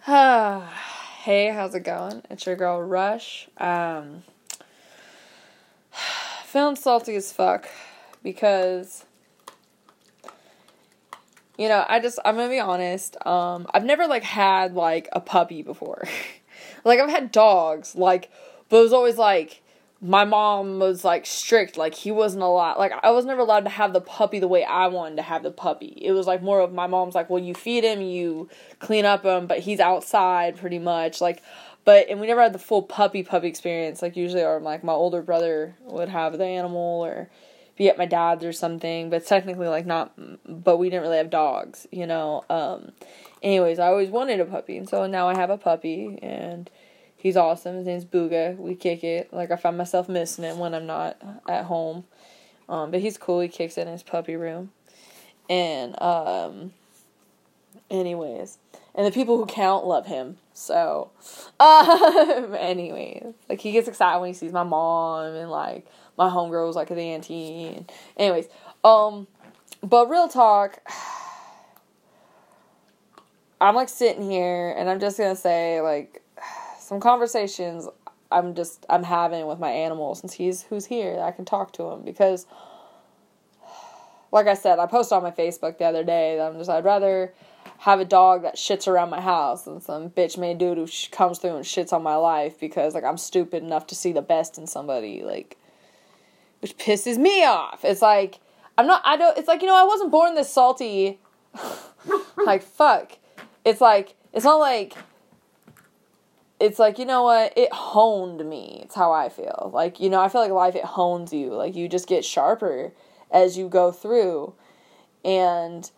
hey, 0.06 1.50
how's 1.52 1.74
it 1.74 1.84
going? 1.84 2.22
It's 2.30 2.46
your 2.46 2.56
girl 2.56 2.80
Rush. 2.80 3.48
Um, 3.58 4.22
feeling 6.46 6.76
salty 6.76 7.16
as 7.16 7.34
fuck 7.34 7.68
because 8.22 9.04
you 11.58 11.68
know 11.68 11.84
I 11.86 12.00
just 12.00 12.18
I'm 12.24 12.36
gonna 12.36 12.48
be 12.48 12.58
honest. 12.58 13.14
Um, 13.26 13.66
I've 13.74 13.84
never 13.84 14.06
like 14.06 14.22
had 14.22 14.72
like 14.72 15.06
a 15.12 15.20
puppy 15.20 15.60
before. 15.60 16.08
like 16.84 16.98
I've 16.98 17.10
had 17.10 17.30
dogs, 17.30 17.94
like, 17.94 18.30
but 18.70 18.78
it 18.78 18.82
was 18.82 18.94
always 18.94 19.18
like 19.18 19.62
my 20.00 20.24
mom 20.24 20.78
was 20.78 21.04
like 21.04 21.26
strict. 21.26 21.76
Like 21.76 21.94
he 21.94 22.10
wasn't 22.10 22.42
allowed 22.42 22.78
like 22.78 22.92
i 23.02 23.10
was 23.10 23.24
never 23.24 23.42
allowed 23.42 23.64
to 23.64 23.70
have 23.70 23.92
the 23.92 24.00
puppy 24.00 24.38
the 24.38 24.48
way 24.48 24.64
i 24.64 24.86
wanted 24.86 25.16
to 25.16 25.22
have 25.22 25.42
the 25.42 25.50
puppy. 25.50 25.98
It 26.00 26.12
was 26.12 26.26
like 26.26 26.42
more 26.42 26.60
of 26.60 26.72
my 26.72 26.86
mom's 26.86 27.14
like 27.14 27.28
well 27.28 27.42
you 27.42 27.54
feed 27.54 27.84
him 27.84 28.00
you 28.00 28.48
clean 28.78 29.04
up 29.04 29.24
him 29.24 29.46
but 29.46 29.60
he's 29.60 29.80
outside 29.80 30.56
pretty 30.56 30.78
much 30.78 31.20
like 31.20 31.42
but 31.84 32.08
and 32.08 32.20
we 32.20 32.26
never 32.26 32.42
had 32.42 32.52
the 32.52 32.58
full 32.58 32.82
puppy 32.82 33.22
puppy 33.22 33.48
experience. 33.48 34.02
Like 34.02 34.16
usually 34.16 34.42
or 34.42 34.60
like 34.60 34.82
my 34.82 34.92
older 34.92 35.22
brother 35.22 35.76
would 35.82 36.08
have 36.08 36.38
the 36.38 36.44
animal 36.44 37.04
or 37.04 37.28
be 37.76 37.88
at 37.88 37.96
my 37.96 38.04
dad's 38.04 38.44
or 38.44 38.52
something 38.52 39.08
but 39.08 39.26
technically 39.26 39.66
like 39.66 39.86
not 39.86 40.12
but 40.46 40.76
we 40.76 40.90
didn't 40.90 41.02
really 41.02 41.16
have 41.16 41.30
dogs 41.30 41.86
you 41.90 42.06
know 42.06 42.44
um 42.50 42.92
anyways 43.42 43.78
i 43.78 43.86
always 43.86 44.10
wanted 44.10 44.38
a 44.38 44.44
puppy 44.44 44.76
and 44.76 44.86
so 44.86 45.06
now 45.06 45.26
i 45.26 45.34
have 45.34 45.48
a 45.48 45.56
puppy 45.56 46.18
and 46.20 46.68
He's 47.20 47.36
awesome. 47.36 47.76
His 47.76 47.86
name's 47.86 48.06
Booga. 48.06 48.56
We 48.56 48.74
kick 48.74 49.04
it. 49.04 49.30
Like 49.30 49.50
I 49.50 49.56
find 49.56 49.76
myself 49.76 50.08
missing 50.08 50.42
it 50.42 50.56
when 50.56 50.74
I'm 50.74 50.86
not 50.86 51.20
at 51.46 51.66
home. 51.66 52.04
Um, 52.66 52.90
but 52.90 53.00
he's 53.00 53.18
cool. 53.18 53.40
He 53.40 53.48
kicks 53.48 53.76
it 53.76 53.82
in 53.82 53.92
his 53.92 54.02
puppy 54.02 54.36
room. 54.36 54.70
And 55.50 56.00
um 56.00 56.72
anyways. 57.90 58.56
And 58.94 59.06
the 59.06 59.10
people 59.10 59.36
who 59.36 59.44
count 59.44 59.84
love 59.84 60.06
him. 60.06 60.38
So 60.54 61.10
um 61.60 62.54
anyways. 62.58 63.34
Like 63.50 63.60
he 63.60 63.72
gets 63.72 63.86
excited 63.86 64.18
when 64.18 64.30
he 64.30 64.34
sees 64.34 64.52
my 64.52 64.62
mom 64.62 65.34
and 65.34 65.50
like 65.50 65.86
my 66.16 66.30
homegirls 66.30 66.74
like 66.74 66.88
the 66.88 66.94
auntie 66.94 67.66
and 67.66 67.92
anyways. 68.16 68.48
Um 68.82 69.26
but 69.82 70.08
real 70.08 70.28
talk 70.28 70.78
I'm 73.60 73.74
like 73.74 73.90
sitting 73.90 74.22
here 74.22 74.74
and 74.74 74.88
I'm 74.88 75.00
just 75.00 75.18
gonna 75.18 75.36
say 75.36 75.82
like 75.82 76.22
some 76.90 76.98
conversations 76.98 77.86
I'm 78.32 78.56
just 78.56 78.84
I'm 78.90 79.04
having 79.04 79.46
with 79.46 79.60
my 79.60 79.70
animal 79.70 80.16
since 80.16 80.32
he's 80.32 80.62
who's 80.62 80.86
here. 80.86 81.20
I 81.20 81.30
can 81.30 81.44
talk 81.44 81.72
to 81.74 81.84
him 81.84 82.02
because 82.02 82.46
like 84.32 84.48
I 84.48 84.54
said, 84.54 84.80
I 84.80 84.86
posted 84.86 85.14
on 85.14 85.22
my 85.22 85.30
Facebook 85.30 85.78
the 85.78 85.84
other 85.84 86.02
day 86.02 86.36
that 86.36 86.50
I'm 86.50 86.58
just 86.58 86.68
I'd 86.68 86.84
rather 86.84 87.32
have 87.78 88.00
a 88.00 88.04
dog 88.04 88.42
that 88.42 88.56
shits 88.56 88.88
around 88.88 89.08
my 89.08 89.20
house 89.20 89.62
than 89.62 89.80
some 89.80 90.10
bitch 90.10 90.36
made 90.36 90.58
dude 90.58 90.78
who 90.78 90.88
comes 91.12 91.38
through 91.38 91.54
and 91.54 91.64
shits 91.64 91.92
on 91.92 92.02
my 92.02 92.16
life 92.16 92.58
because 92.58 92.92
like 92.92 93.04
I'm 93.04 93.18
stupid 93.18 93.62
enough 93.62 93.86
to 93.86 93.94
see 93.94 94.10
the 94.10 94.20
best 94.20 94.58
in 94.58 94.66
somebody 94.66 95.22
like 95.22 95.56
which 96.58 96.76
pisses 96.76 97.18
me 97.18 97.44
off. 97.44 97.84
It's 97.84 98.02
like 98.02 98.40
I'm 98.76 98.88
not 98.88 99.00
I 99.04 99.16
don't 99.16 99.38
it's 99.38 99.46
like 99.46 99.62
you 99.62 99.68
know 99.68 99.76
I 99.76 99.84
wasn't 99.84 100.10
born 100.10 100.34
this 100.34 100.52
salty 100.52 101.20
like 102.36 102.64
fuck. 102.64 103.12
It's 103.64 103.80
like 103.80 104.16
it's 104.32 104.44
not 104.44 104.56
like 104.56 104.96
it's 106.60 106.78
like 106.78 106.98
you 106.98 107.06
know 107.06 107.22
what? 107.22 107.56
It 107.56 107.72
honed 107.72 108.48
me. 108.48 108.82
It's 108.84 108.94
how 108.94 109.12
i 109.12 109.28
feel. 109.28 109.70
Like 109.72 109.98
you 109.98 110.10
know 110.10 110.20
i 110.20 110.28
feel 110.28 110.42
like 110.42 110.52
life 110.52 110.76
it 110.76 110.84
hones 110.84 111.32
you. 111.32 111.54
Like 111.54 111.74
you 111.74 111.88
just 111.88 112.06
get 112.06 112.24
sharper 112.24 112.92
as 113.30 113.56
you 113.56 113.68
go 113.68 113.90
through. 113.90 114.52
And 115.24 115.90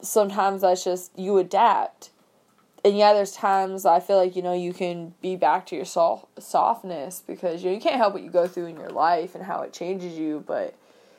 sometimes 0.00 0.62
that's 0.62 0.82
just 0.82 1.16
you 1.16 1.38
adapt. 1.38 2.10
And 2.82 2.96
yeah 2.96 3.12
there's 3.12 3.32
times 3.32 3.84
i 3.84 4.00
feel 4.00 4.16
like 4.16 4.34
you 4.34 4.40
know 4.40 4.54
you 4.54 4.72
can 4.72 5.12
be 5.20 5.36
back 5.36 5.66
to 5.66 5.76
your 5.76 5.84
soft 5.84 6.42
softness 6.42 7.22
because 7.26 7.62
you 7.62 7.68
know 7.68 7.74
you 7.74 7.80
can't 7.80 7.96
help 7.96 8.14
what 8.14 8.22
you 8.22 8.30
go 8.30 8.48
through 8.48 8.66
in 8.66 8.76
your 8.78 8.88
life 8.88 9.34
and 9.34 9.44
how 9.44 9.60
it 9.60 9.74
changes 9.74 10.16
you 10.16 10.42
but 10.46 10.68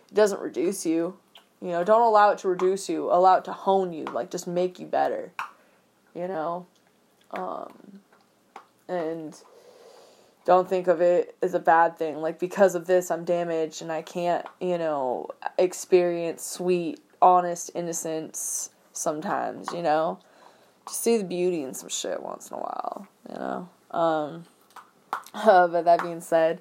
it 0.09 0.16
doesn't 0.16 0.41
reduce 0.41 0.88
you. 0.88 1.18
You 1.62 1.69
know 1.69 1.84
don't 1.84 2.01
allow 2.01 2.31
it 2.31 2.40
to 2.40 2.47
reduce 2.47 2.90
you. 2.90 3.12
Allow 3.12 3.38
it 3.38 3.46
to 3.46 3.53
hone 3.53 3.94
you 3.94 4.06
like 4.06 4.31
just 4.31 4.47
make 4.47 4.80
you 4.80 4.88
better. 4.88 5.31
You 6.16 6.28
know? 6.28 6.66
Um 7.30 8.00
and 8.91 9.41
don't 10.46 10.68
think 10.68 10.88
of 10.88 11.02
it 11.02 11.35
as 11.41 11.53
a 11.53 11.59
bad 11.59 11.97
thing. 11.97 12.18
Like, 12.18 12.40
because 12.40 12.75
of 12.75 12.88
this, 12.88 13.12
I'm 13.12 13.24
damaged 13.24 13.81
and 13.81 13.91
I 13.91 14.02
can't, 14.02 14.46
you 14.59 14.78
know, 14.78 15.29
experience 15.57 16.44
sweet, 16.44 17.00
honest 17.22 17.72
innocence 17.75 18.72
sometimes, 18.91 19.72
you 19.72 19.81
know? 19.81 20.19
Just 20.88 21.01
see 21.01 21.18
the 21.18 21.24
beauty 21.24 21.63
in 21.63 21.74
some 21.74 21.90
shit 21.90 22.22
once 22.22 22.50
in 22.50 22.57
a 22.57 22.59
while, 22.59 23.07
you 23.30 23.35
know? 23.35 23.69
Um, 23.91 24.46
uh, 25.34 25.68
but 25.68 25.85
that 25.85 26.01
being 26.01 26.22
said, 26.22 26.59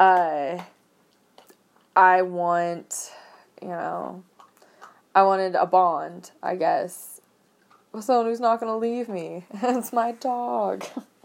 I, 0.00 0.66
I 1.94 2.22
want, 2.22 3.12
you 3.60 3.68
know, 3.68 4.24
I 5.14 5.22
wanted 5.22 5.54
a 5.54 5.66
bond, 5.66 6.30
I 6.42 6.56
guess, 6.56 7.20
with 7.92 8.04
someone 8.04 8.26
who's 8.26 8.40
not 8.40 8.60
gonna 8.60 8.76
leave 8.76 9.08
me. 9.08 9.44
it's 9.54 9.92
my 9.92 10.12
dog. 10.12 10.84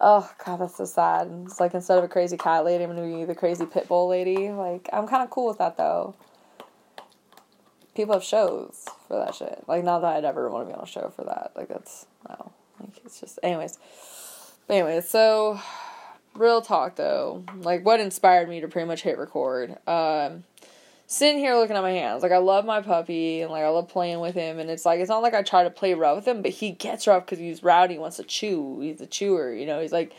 Oh 0.00 0.30
god, 0.44 0.60
that's 0.60 0.76
so 0.76 0.84
sad. 0.84 1.30
It's 1.46 1.58
like 1.58 1.72
instead 1.72 1.98
of 1.98 2.04
a 2.04 2.08
crazy 2.08 2.36
cat 2.36 2.64
lady, 2.64 2.84
I'm 2.84 2.94
gonna 2.94 3.16
be 3.16 3.24
the 3.24 3.34
crazy 3.34 3.64
pit 3.64 3.88
bull 3.88 4.08
lady. 4.08 4.50
Like 4.50 4.88
I'm 4.92 5.06
kind 5.06 5.22
of 5.22 5.30
cool 5.30 5.48
with 5.48 5.58
that 5.58 5.76
though. 5.76 6.14
People 7.94 8.14
have 8.14 8.24
shows 8.24 8.84
for 9.08 9.16
that 9.16 9.34
shit. 9.34 9.64
Like 9.66 9.84
not 9.84 10.00
that 10.00 10.16
I'd 10.16 10.24
ever 10.24 10.50
want 10.50 10.68
to 10.68 10.72
be 10.72 10.76
on 10.76 10.84
a 10.84 10.86
show 10.86 11.10
for 11.16 11.24
that. 11.24 11.52
Like 11.56 11.68
that's 11.68 12.06
no. 12.28 12.52
Like 12.78 13.00
it's 13.04 13.20
just 13.20 13.38
anyways. 13.42 13.78
But 14.66 14.74
anyways, 14.74 15.08
so 15.08 15.60
real 16.34 16.60
talk 16.60 16.96
though. 16.96 17.44
Like 17.62 17.84
what 17.84 17.98
inspired 17.98 18.50
me 18.50 18.60
to 18.60 18.68
pretty 18.68 18.86
much 18.86 19.02
hit 19.02 19.16
record. 19.16 19.78
Um 19.86 20.44
sitting 21.06 21.38
here 21.38 21.54
looking 21.54 21.76
at 21.76 21.82
my 21.82 21.92
hands. 21.92 22.22
Like 22.22 22.32
I 22.32 22.38
love 22.38 22.64
my 22.64 22.80
puppy 22.80 23.42
and 23.42 23.50
like 23.50 23.62
I 23.62 23.68
love 23.68 23.88
playing 23.88 24.20
with 24.20 24.34
him 24.34 24.58
and 24.58 24.70
it's 24.70 24.84
like 24.84 25.00
it's 25.00 25.08
not 25.08 25.22
like 25.22 25.34
I 25.34 25.42
try 25.42 25.64
to 25.64 25.70
play 25.70 25.94
rough 25.94 26.16
with 26.16 26.28
him, 26.28 26.42
but 26.42 26.50
he 26.50 26.72
gets 26.72 27.06
rough 27.06 27.24
because 27.24 27.38
he's 27.38 27.62
rowdy, 27.62 27.94
he 27.94 27.98
wants 27.98 28.16
to 28.16 28.24
chew. 28.24 28.80
He's 28.80 29.00
a 29.00 29.06
chewer, 29.06 29.52
you 29.52 29.66
know. 29.66 29.80
He's 29.80 29.92
like 29.92 30.12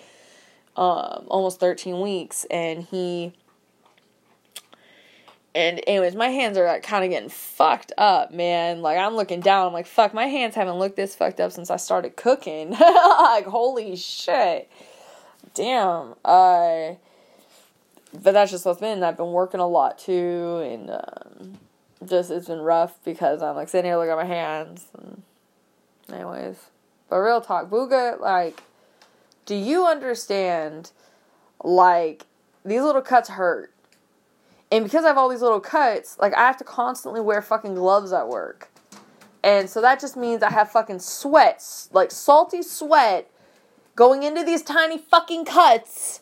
um 0.75 1.25
almost 1.27 1.59
thirteen 1.59 1.99
weeks 1.99 2.45
and 2.49 2.83
he 2.83 3.33
and 5.55 5.81
anyways, 5.87 6.13
my 6.13 6.29
hands 6.29 6.55
are 6.55 6.67
like 6.67 6.83
kind 6.83 7.03
of 7.03 7.09
getting 7.09 7.29
fucked 7.29 7.91
up, 7.97 8.31
man. 8.31 8.83
Like 8.83 8.99
I'm 8.99 9.15
looking 9.15 9.41
down, 9.41 9.67
I'm 9.67 9.73
like, 9.73 9.87
fuck, 9.87 10.13
my 10.13 10.27
hands 10.27 10.55
haven't 10.55 10.77
looked 10.77 10.95
this 10.95 11.15
fucked 11.15 11.39
up 11.39 11.51
since 11.51 11.71
I 11.71 11.77
started 11.77 12.15
cooking. 12.15 12.69
like 12.79 13.45
holy 13.45 13.95
shit, 13.95 14.69
damn. 15.53 16.13
Uh, 16.23 16.93
but 18.13 18.31
that's 18.33 18.51
just 18.51 18.65
what's 18.65 18.79
been. 18.79 19.03
I've 19.03 19.17
been 19.17 19.31
working 19.31 19.59
a 19.59 19.67
lot 19.67 19.97
too, 19.99 20.61
and 20.63 20.89
um, 20.89 21.59
just 22.05 22.31
it's 22.31 22.47
been 22.47 22.61
rough 22.61 22.97
because 23.03 23.41
I'm 23.41 23.55
like 23.55 23.69
sitting 23.69 23.89
here 23.89 23.97
looking 23.97 24.11
at 24.11 24.17
my 24.17 24.25
hands. 24.25 24.85
And 24.97 25.23
anyways, 26.11 26.57
but 27.09 27.17
real 27.17 27.41
talk, 27.41 27.69
Booga, 27.69 28.19
like, 28.19 28.63
do 29.45 29.55
you 29.55 29.85
understand? 29.85 30.91
Like, 31.63 32.25
these 32.63 32.81
little 32.81 33.01
cuts 33.01 33.29
hurt. 33.29 33.73
And 34.71 34.83
because 34.83 35.05
I 35.05 35.07
have 35.07 35.17
all 35.17 35.29
these 35.29 35.41
little 35.41 35.61
cuts, 35.61 36.17
like 36.19 36.33
I 36.33 36.41
have 36.45 36.57
to 36.57 36.63
constantly 36.63 37.21
wear 37.21 37.41
fucking 37.41 37.75
gloves 37.75 38.11
at 38.11 38.27
work. 38.27 38.69
And 39.43 39.69
so 39.69 39.79
that 39.81 39.99
just 40.01 40.17
means 40.17 40.43
I 40.43 40.51
have 40.51 40.69
fucking 40.71 40.99
sweats, 40.99 41.89
like 41.93 42.11
salty 42.11 42.61
sweat 42.61 43.31
going 43.95 44.23
into 44.23 44.43
these 44.43 44.61
tiny 44.61 44.97
fucking 44.97 45.45
cuts 45.45 46.19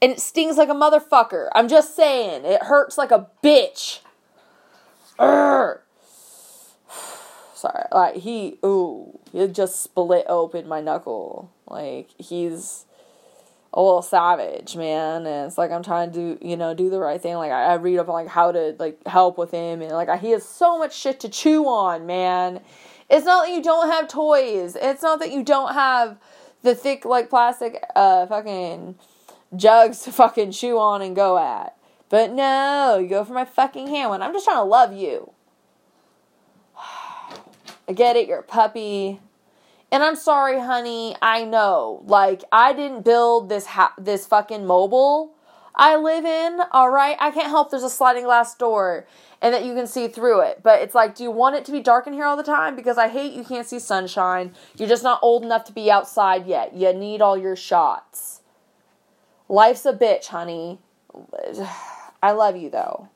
and 0.00 0.12
it 0.12 0.20
stings 0.20 0.56
like 0.56 0.68
a 0.68 0.74
motherfucker. 0.74 1.48
I'm 1.54 1.68
just 1.68 1.96
saying, 1.96 2.44
it 2.44 2.62
hurts 2.64 2.98
like 2.98 3.10
a 3.10 3.28
bitch. 3.42 4.00
Urgh. 5.18 5.80
Sorry, 7.54 7.84
like 7.92 8.16
he, 8.16 8.58
ooh, 8.64 9.18
he 9.32 9.46
just 9.48 9.82
split 9.82 10.24
open 10.28 10.68
my 10.68 10.80
knuckle. 10.80 11.50
Like 11.66 12.10
he's 12.18 12.86
a 13.74 13.82
little 13.82 14.02
savage, 14.02 14.76
man. 14.76 15.26
And 15.26 15.46
it's 15.46 15.58
like 15.58 15.70
I'm 15.70 15.82
trying 15.82 16.12
to 16.12 16.36
do, 16.36 16.46
you 16.46 16.56
know, 16.56 16.74
do 16.74 16.88
the 16.90 17.00
right 17.00 17.20
thing. 17.20 17.34
Like 17.34 17.50
I, 17.50 17.64
I 17.64 17.74
read 17.74 17.98
up 17.98 18.08
on 18.08 18.14
like 18.14 18.28
how 18.28 18.52
to 18.52 18.76
like 18.78 19.04
help 19.06 19.38
with 19.38 19.50
him, 19.50 19.82
and 19.82 19.90
like 19.92 20.08
he 20.20 20.30
has 20.30 20.44
so 20.44 20.78
much 20.78 20.96
shit 20.96 21.20
to 21.20 21.28
chew 21.28 21.66
on, 21.66 22.06
man. 22.06 22.60
It's 23.10 23.26
not 23.26 23.46
that 23.46 23.54
you 23.54 23.62
don't 23.62 23.88
have 23.88 24.08
toys. 24.08 24.76
It's 24.80 25.02
not 25.02 25.18
that 25.20 25.32
you 25.32 25.42
don't 25.42 25.72
have 25.74 26.18
the 26.62 26.74
thick 26.74 27.04
like 27.04 27.30
plastic, 27.30 27.82
uh, 27.96 28.26
fucking 28.26 28.96
jugs 29.56 30.02
to 30.02 30.12
fucking 30.12 30.52
chew 30.52 30.78
on 30.78 31.02
and 31.02 31.16
go 31.16 31.38
at. 31.38 31.76
But 32.08 32.32
no, 32.32 32.98
you 33.00 33.08
go 33.08 33.24
for 33.24 33.34
my 33.34 33.44
fucking 33.44 33.88
hand 33.88 34.10
when 34.10 34.22
I'm 34.22 34.32
just 34.32 34.44
trying 34.44 34.58
to 34.58 34.64
love 34.64 34.92
you. 34.92 35.32
I 37.88 37.92
get 37.94 38.16
it, 38.16 38.28
you're 38.28 38.40
a 38.40 38.42
puppy. 38.42 39.20
And 39.90 40.02
I'm 40.02 40.16
sorry, 40.16 40.60
honey. 40.60 41.16
I 41.22 41.44
know. 41.44 42.02
Like 42.06 42.44
I 42.52 42.72
didn't 42.72 43.04
build 43.04 43.48
this 43.48 43.66
ha- 43.66 43.94
this 43.98 44.26
fucking 44.26 44.66
mobile. 44.66 45.34
I 45.74 45.96
live 45.96 46.24
in, 46.24 46.60
all 46.72 46.90
right? 46.90 47.16
I 47.20 47.30
can't 47.30 47.46
help 47.46 47.70
there's 47.70 47.84
a 47.84 47.90
sliding 47.90 48.24
glass 48.24 48.56
door 48.56 49.06
and 49.40 49.54
that 49.54 49.64
you 49.64 49.74
can 49.74 49.86
see 49.86 50.08
through 50.08 50.40
it. 50.40 50.60
But 50.62 50.82
it's 50.82 50.94
like, 50.94 51.14
do 51.14 51.22
you 51.22 51.30
want 51.30 51.54
it 51.54 51.64
to 51.66 51.72
be 51.72 51.80
dark 51.80 52.08
in 52.08 52.12
here 52.12 52.24
all 52.24 52.36
the 52.36 52.42
time? 52.42 52.74
Because 52.74 52.98
I 52.98 53.06
hate 53.06 53.32
you 53.32 53.44
can't 53.44 53.66
see 53.66 53.78
sunshine. 53.78 54.54
You're 54.76 54.88
just 54.88 55.04
not 55.04 55.20
old 55.22 55.44
enough 55.44 55.64
to 55.64 55.72
be 55.72 55.88
outside 55.88 56.46
yet. 56.46 56.74
You 56.74 56.92
need 56.92 57.22
all 57.22 57.38
your 57.38 57.54
shots. 57.54 58.37
Life's 59.48 59.86
a 59.86 59.92
bitch, 59.92 60.26
honey. 60.26 60.78
I 62.22 62.32
love 62.32 62.56
you 62.56 62.70
though. 62.70 63.08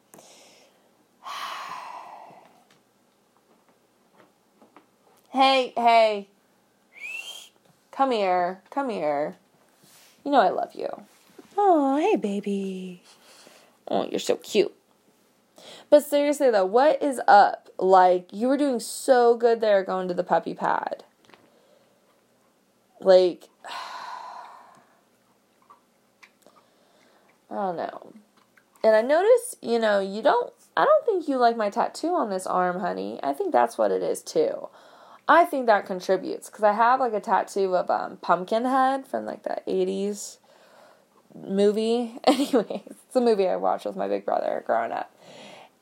Hey, 5.30 5.72
hey. 5.76 6.28
Come 7.90 8.10
here. 8.10 8.60
Come 8.70 8.90
here. 8.90 9.36
You 10.24 10.30
know 10.30 10.40
I 10.40 10.50
love 10.50 10.74
you. 10.74 10.88
Oh, 11.56 11.96
hey, 11.96 12.16
baby. 12.16 13.02
Oh, 13.88 14.06
you're 14.10 14.18
so 14.18 14.36
cute. 14.36 14.74
But 15.90 16.04
seriously, 16.04 16.50
though, 16.50 16.64
what 16.64 17.02
is 17.02 17.20
up? 17.26 17.70
Like, 17.78 18.28
you 18.32 18.48
were 18.48 18.56
doing 18.56 18.80
so 18.80 19.36
good 19.36 19.60
there 19.60 19.82
going 19.84 20.08
to 20.08 20.14
the 20.14 20.24
puppy 20.24 20.54
pad. 20.54 21.04
Like, 23.00 23.48
I 27.52 27.54
don't 27.54 27.76
know. 27.76 28.12
And 28.82 28.96
I 28.96 29.02
notice, 29.02 29.56
you 29.60 29.78
know, 29.78 30.00
you 30.00 30.22
don't, 30.22 30.52
I 30.76 30.84
don't 30.84 31.04
think 31.04 31.28
you 31.28 31.36
like 31.36 31.56
my 31.56 31.70
tattoo 31.70 32.14
on 32.14 32.30
this 32.30 32.46
arm, 32.46 32.80
honey. 32.80 33.20
I 33.22 33.32
think 33.32 33.52
that's 33.52 33.76
what 33.76 33.90
it 33.90 34.02
is, 34.02 34.22
too. 34.22 34.68
I 35.28 35.44
think 35.44 35.66
that 35.66 35.86
contributes 35.86 36.48
because 36.48 36.64
I 36.64 36.72
have 36.72 36.98
like 36.98 37.12
a 37.12 37.20
tattoo 37.20 37.76
of 37.76 37.90
um, 37.90 38.16
Pumpkinhead 38.16 39.06
from 39.06 39.24
like 39.24 39.44
the 39.44 39.60
80s 39.68 40.38
movie. 41.34 42.18
Anyways, 42.24 42.82
it's 42.86 43.16
a 43.16 43.20
movie 43.20 43.46
I 43.46 43.56
watched 43.56 43.84
with 43.84 43.96
my 43.96 44.08
big 44.08 44.24
brother 44.24 44.64
growing 44.66 44.92
up. 44.92 45.14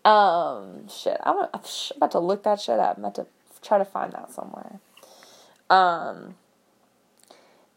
Um, 0.05 0.89
shit, 0.89 1.19
I'm, 1.23 1.47
I'm 1.55 1.61
about 1.97 2.11
to 2.13 2.19
look 2.19 2.43
that 2.43 2.61
shit 2.61 2.79
up. 2.79 2.97
I'm 2.97 3.05
about 3.05 3.15
to 3.17 3.27
try 3.63 3.79
to 3.79 3.85
find 3.85 4.13
that 4.13 4.33
somewhere. 4.33 4.81
Um, 5.71 6.35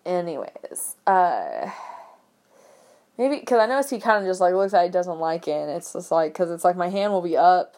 anyways, 0.06 0.96
uh, 1.06 1.70
maybe 3.18 3.40
because 3.40 3.60
I 3.60 3.66
noticed 3.66 3.90
he 3.90 4.00
kind 4.00 4.24
of 4.24 4.30
just 4.30 4.42
like 4.42 4.54
looks 4.54 4.74
like 4.74 4.86
he 4.86 4.92
doesn't 4.92 5.20
like 5.20 5.48
it. 5.48 5.52
And 5.52 5.72
it's 5.72 5.94
just 5.94 6.12
like 6.12 6.34
because 6.34 6.52
it's 6.52 6.64
like 6.64 6.76
my 6.76 6.90
hand 6.90 7.12
will 7.12 7.22
be 7.22 7.38
up 7.38 7.78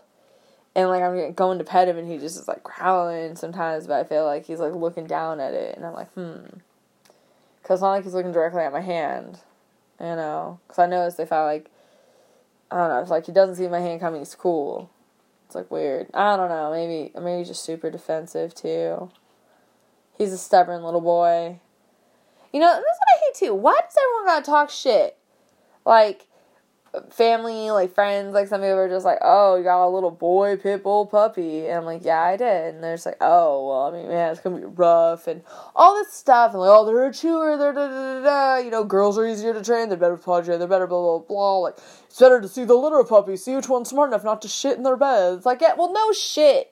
and 0.75 0.89
like 0.89 1.01
I'm 1.01 1.33
going 1.33 1.57
to 1.57 1.63
pet 1.63 1.87
him 1.87 1.97
and 1.97 2.09
he 2.09 2.17
just 2.17 2.39
is 2.39 2.47
like 2.47 2.63
growling 2.63 3.35
sometimes, 3.35 3.87
but 3.87 3.99
I 3.99 4.03
feel 4.03 4.25
like 4.25 4.45
he's 4.45 4.59
like 4.59 4.73
looking 4.73 5.07
down 5.07 5.39
at 5.39 5.53
it 5.53 5.75
and 5.75 5.85
I'm 5.85 5.93
like, 5.93 6.11
hmm. 6.13 6.45
Cause 7.63 7.77
it's 7.77 7.81
not 7.81 7.91
like 7.91 8.03
he's 8.03 8.13
looking 8.13 8.31
directly 8.31 8.61
at 8.61 8.71
my 8.71 8.81
hand, 8.81 9.39
you 9.99 10.05
know. 10.05 10.59
Cause 10.67 10.77
I 10.77 10.85
noticed 10.85 11.19
if 11.19 11.31
I 11.31 11.43
like, 11.45 11.71
I 12.69 12.77
don't 12.77 12.89
know, 12.89 13.01
if 13.01 13.09
like 13.09 13.25
he 13.25 13.31
doesn't 13.31 13.55
see 13.55 13.67
my 13.67 13.79
hand 13.79 14.01
coming, 14.01 14.21
he's 14.21 14.35
cool. 14.35 14.91
It's 15.47 15.55
like 15.55 15.71
weird. 15.71 16.07
I 16.13 16.35
don't 16.35 16.49
know. 16.49 16.71
Maybe 16.71 17.11
maybe 17.15 17.39
he's 17.39 17.47
just 17.47 17.63
super 17.63 17.89
defensive 17.89 18.53
too. 18.53 19.09
He's 20.17 20.33
a 20.33 20.37
stubborn 20.37 20.83
little 20.83 21.01
boy. 21.01 21.59
You 22.51 22.59
know, 22.59 22.71
that's 22.71 22.83
what 22.83 23.15
I 23.15 23.19
hate 23.25 23.35
too. 23.35 23.53
Why 23.53 23.73
does 23.73 23.95
everyone 24.01 24.25
gotta 24.25 24.45
talk 24.45 24.69
shit? 24.69 25.17
Like, 25.85 26.27
family, 27.11 27.71
like 27.71 27.93
friends, 27.93 28.33
like 28.33 28.47
some 28.47 28.61
people 28.61 28.77
are 28.77 28.89
just 28.89 29.05
like, 29.05 29.19
oh, 29.21 29.55
you 29.55 29.63
got 29.63 29.85
a 29.85 29.89
little 29.89 30.11
boy 30.11 30.57
pit 30.57 30.83
bull 30.83 31.05
puppy. 31.05 31.67
And 31.67 31.79
I'm 31.79 31.85
like, 31.85 32.03
yeah, 32.03 32.21
I 32.21 32.37
did. 32.37 32.75
And 32.75 32.83
they're 32.83 32.95
just 32.95 33.05
like, 33.05 33.17
oh, 33.21 33.67
well, 33.67 33.81
I 33.87 33.91
mean, 33.91 34.07
man, 34.07 34.31
it's 34.31 34.41
going 34.41 34.61
to 34.61 34.67
be 34.67 34.73
rough 34.75 35.27
and 35.27 35.41
all 35.75 35.95
this 35.95 36.13
stuff. 36.13 36.51
And 36.51 36.61
like, 36.61 36.69
oh, 36.69 36.85
they're 36.85 37.07
a 37.07 37.13
chewer, 37.13 37.57
they're 37.57 37.73
da 37.73 37.87
da 37.87 38.21
da 38.21 38.23
da. 38.23 38.57
You 38.57 38.71
know, 38.71 38.83
girls 38.83 39.17
are 39.17 39.27
easier 39.27 39.53
to 39.53 39.63
train, 39.63 39.89
they're 39.89 39.97
better 39.97 40.17
for 40.17 40.41
they're 40.41 40.67
better 40.67 40.87
blah 40.87 41.01
blah 41.01 41.19
blah. 41.19 41.57
Like, 41.59 41.77
it's 42.05 42.19
better 42.19 42.41
to 42.41 42.47
see 42.47 42.65
the 42.65 42.75
litter 42.75 42.99
of 42.99 43.09
puppies, 43.09 43.43
see 43.43 43.55
which 43.55 43.69
one's 43.69 43.89
smart 43.89 44.09
enough 44.09 44.23
not 44.23 44.41
to 44.43 44.47
shit 44.47 44.77
in 44.77 44.83
their 44.83 44.97
beds. 44.97 45.45
Like, 45.45 45.61
yeah, 45.61 45.73
well, 45.77 45.91
no 45.91 46.11
shit. 46.11 46.71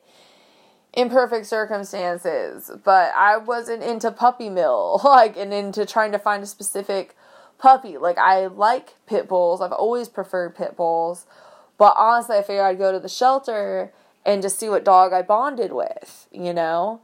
In 0.94 1.10
perfect 1.10 1.48
circumstances, 1.48 2.70
but 2.84 3.12
I 3.16 3.38
wasn't 3.38 3.82
into 3.82 4.12
puppy 4.12 4.52
mill, 4.52 5.02
like, 5.04 5.36
and 5.38 5.52
into 5.52 5.88
trying 5.88 6.12
to 6.12 6.20
find 6.20 6.44
a 6.44 6.46
specific 6.46 7.16
puppy. 7.64 7.98
Like 7.98 8.18
I 8.18 8.48
like 8.48 8.96
pit 9.08 9.30
bulls. 9.30 9.62
I've 9.62 9.72
always 9.72 10.10
preferred 10.10 10.54
pit 10.54 10.76
bulls. 10.76 11.26
But 11.78 11.96
honestly, 11.98 12.36
I 12.36 12.42
figured 12.42 12.66
I'd 12.66 12.78
go 12.78 12.92
to 12.92 13.00
the 13.00 13.10
shelter 13.10 13.94
and 14.26 14.42
just 14.42 14.60
see 14.60 14.68
what 14.68 14.84
dog 14.84 15.14
I 15.14 15.22
bonded 15.22 15.72
with, 15.72 16.28
you 16.32 16.54
know? 16.54 17.00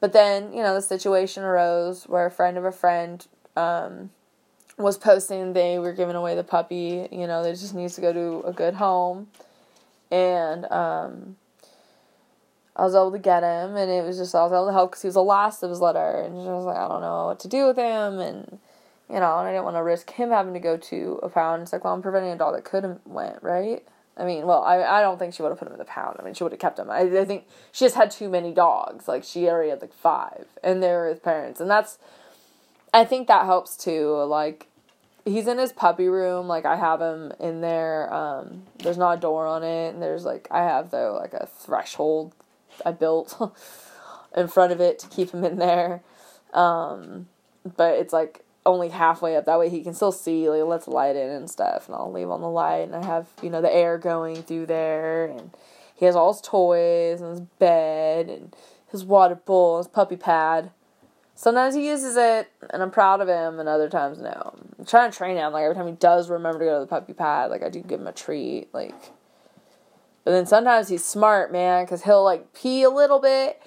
But 0.00 0.12
then, 0.12 0.52
you 0.52 0.62
know, 0.62 0.74
the 0.74 0.82
situation 0.82 1.42
arose 1.42 2.04
where 2.04 2.26
a 2.26 2.30
friend 2.30 2.58
of 2.58 2.64
a 2.64 2.72
friend 2.72 3.26
um, 3.56 4.10
was 4.76 4.98
posting 4.98 5.54
they 5.54 5.78
were 5.78 5.92
giving 5.92 6.14
away 6.14 6.34
the 6.34 6.44
puppy, 6.44 7.08
you 7.10 7.26
know, 7.26 7.42
they 7.42 7.52
just 7.52 7.74
needs 7.74 7.94
to 7.94 8.00
go 8.02 8.12
to 8.12 8.46
a 8.46 8.52
good 8.52 8.74
home. 8.74 9.28
And 10.10 10.70
um, 10.70 11.36
I 12.76 12.82
was 12.84 12.94
able 12.94 13.12
to 13.12 13.18
get 13.18 13.42
him, 13.42 13.76
and 13.76 13.90
it 13.90 14.04
was 14.04 14.18
just, 14.18 14.34
I 14.34 14.42
was 14.42 14.52
able 14.52 14.66
to 14.66 14.72
help 14.72 14.90
because 14.90 15.02
he 15.02 15.08
was 15.08 15.14
the 15.14 15.22
last 15.22 15.62
of 15.62 15.70
his 15.70 15.80
litter. 15.80 16.20
And 16.20 16.34
I 16.36 16.52
was 16.52 16.66
like, 16.66 16.76
I 16.76 16.86
don't 16.88 17.00
know 17.00 17.26
what 17.26 17.40
to 17.40 17.48
do 17.48 17.66
with 17.66 17.76
him. 17.76 18.18
And 18.18 18.58
you 19.12 19.20
know, 19.20 19.38
and 19.38 19.46
I 19.46 19.52
didn't 19.52 19.64
want 19.64 19.76
to 19.76 19.82
risk 19.82 20.10
him 20.10 20.30
having 20.30 20.54
to 20.54 20.60
go 20.60 20.78
to 20.78 21.20
a 21.22 21.28
pound. 21.28 21.62
It's 21.62 21.72
like, 21.72 21.84
well, 21.84 21.92
I'm 21.92 22.00
preventing 22.00 22.32
a 22.32 22.36
dog 22.36 22.54
that 22.54 22.64
could 22.64 22.82
have 22.82 22.98
went, 23.04 23.42
right? 23.42 23.84
I 24.16 24.24
mean, 24.24 24.46
well, 24.46 24.62
I 24.62 24.82
I 24.82 25.00
don't 25.02 25.18
think 25.18 25.34
she 25.34 25.42
would 25.42 25.50
have 25.50 25.58
put 25.58 25.68
him 25.68 25.74
in 25.74 25.78
the 25.78 25.84
pound. 25.84 26.16
I 26.18 26.24
mean, 26.24 26.34
she 26.34 26.42
would 26.42 26.52
have 26.52 26.60
kept 26.60 26.78
him. 26.78 26.90
I, 26.90 27.00
I 27.00 27.24
think 27.24 27.46
she 27.72 27.84
just 27.84 27.94
had 27.94 28.10
too 28.10 28.28
many 28.28 28.52
dogs. 28.52 29.08
Like 29.08 29.22
she 29.24 29.48
already 29.48 29.70
had 29.70 29.82
like 29.82 29.92
five, 29.92 30.46
and 30.64 30.82
they 30.82 30.90
were 30.92 31.08
his 31.08 31.20
parents, 31.20 31.60
and 31.60 31.70
that's. 31.70 31.98
I 32.94 33.04
think 33.04 33.26
that 33.28 33.46
helps 33.46 33.74
too. 33.74 34.14
Like, 34.24 34.66
he's 35.24 35.46
in 35.46 35.56
his 35.56 35.72
puppy 35.72 36.08
room. 36.08 36.46
Like 36.46 36.66
I 36.66 36.76
have 36.76 37.00
him 37.00 37.32
in 37.38 37.60
there. 37.60 38.12
Um, 38.12 38.64
there's 38.78 38.98
not 38.98 39.18
a 39.18 39.20
door 39.20 39.46
on 39.46 39.62
it, 39.62 39.94
and 39.94 40.02
there's 40.02 40.24
like 40.24 40.48
I 40.50 40.62
have 40.62 40.90
though 40.90 41.18
like 41.20 41.34
a 41.34 41.46
threshold 41.46 42.34
I 42.84 42.92
built 42.92 43.38
in 44.36 44.48
front 44.48 44.72
of 44.72 44.80
it 44.80 44.98
to 45.00 45.08
keep 45.08 45.30
him 45.32 45.44
in 45.44 45.56
there. 45.56 46.02
Um, 46.52 47.28
but 47.76 47.94
it's 47.94 48.12
like 48.12 48.41
only 48.64 48.88
halfway 48.88 49.36
up. 49.36 49.44
That 49.46 49.58
way 49.58 49.68
he 49.68 49.82
can 49.82 49.94
still 49.94 50.12
see. 50.12 50.48
Like 50.48 50.64
let's 50.64 50.88
light 50.88 51.16
in 51.16 51.30
and 51.30 51.50
stuff, 51.50 51.88
and 51.88 51.94
I'll 51.94 52.12
leave 52.12 52.30
on 52.30 52.40
the 52.40 52.48
light, 52.48 52.82
and 52.82 52.94
I 52.94 53.04
have 53.04 53.28
you 53.42 53.50
know 53.50 53.60
the 53.60 53.74
air 53.74 53.98
going 53.98 54.42
through 54.42 54.66
there, 54.66 55.26
and 55.26 55.50
he 55.94 56.06
has 56.06 56.16
all 56.16 56.32
his 56.32 56.42
toys 56.42 57.20
and 57.20 57.30
his 57.30 57.40
bed 57.40 58.28
and 58.28 58.54
his 58.90 59.04
water 59.04 59.34
bowl, 59.34 59.76
and 59.76 59.86
his 59.86 59.92
puppy 59.92 60.16
pad. 60.16 60.70
Sometimes 61.34 61.74
he 61.74 61.88
uses 61.88 62.16
it, 62.16 62.50
and 62.70 62.82
I'm 62.82 62.90
proud 62.90 63.20
of 63.20 63.28
him, 63.28 63.58
and 63.58 63.68
other 63.68 63.88
times 63.88 64.18
no. 64.20 64.54
I'm 64.78 64.84
trying 64.84 65.10
to 65.10 65.16
train 65.16 65.36
him. 65.36 65.52
Like 65.52 65.64
every 65.64 65.74
time 65.74 65.86
he 65.86 65.94
does 65.94 66.30
remember 66.30 66.60
to 66.60 66.64
go 66.64 66.74
to 66.74 66.80
the 66.80 66.86
puppy 66.86 67.14
pad, 67.14 67.50
like 67.50 67.62
I 67.62 67.68
do 67.68 67.80
give 67.80 68.00
him 68.00 68.06
a 68.06 68.12
treat, 68.12 68.68
like. 68.72 68.94
But 70.24 70.30
then 70.30 70.46
sometimes 70.46 70.88
he's 70.88 71.04
smart, 71.04 71.50
man, 71.50 71.84
because 71.84 72.04
he'll 72.04 72.22
like 72.22 72.52
pee 72.52 72.84
a 72.84 72.90
little 72.90 73.18
bit 73.18 73.60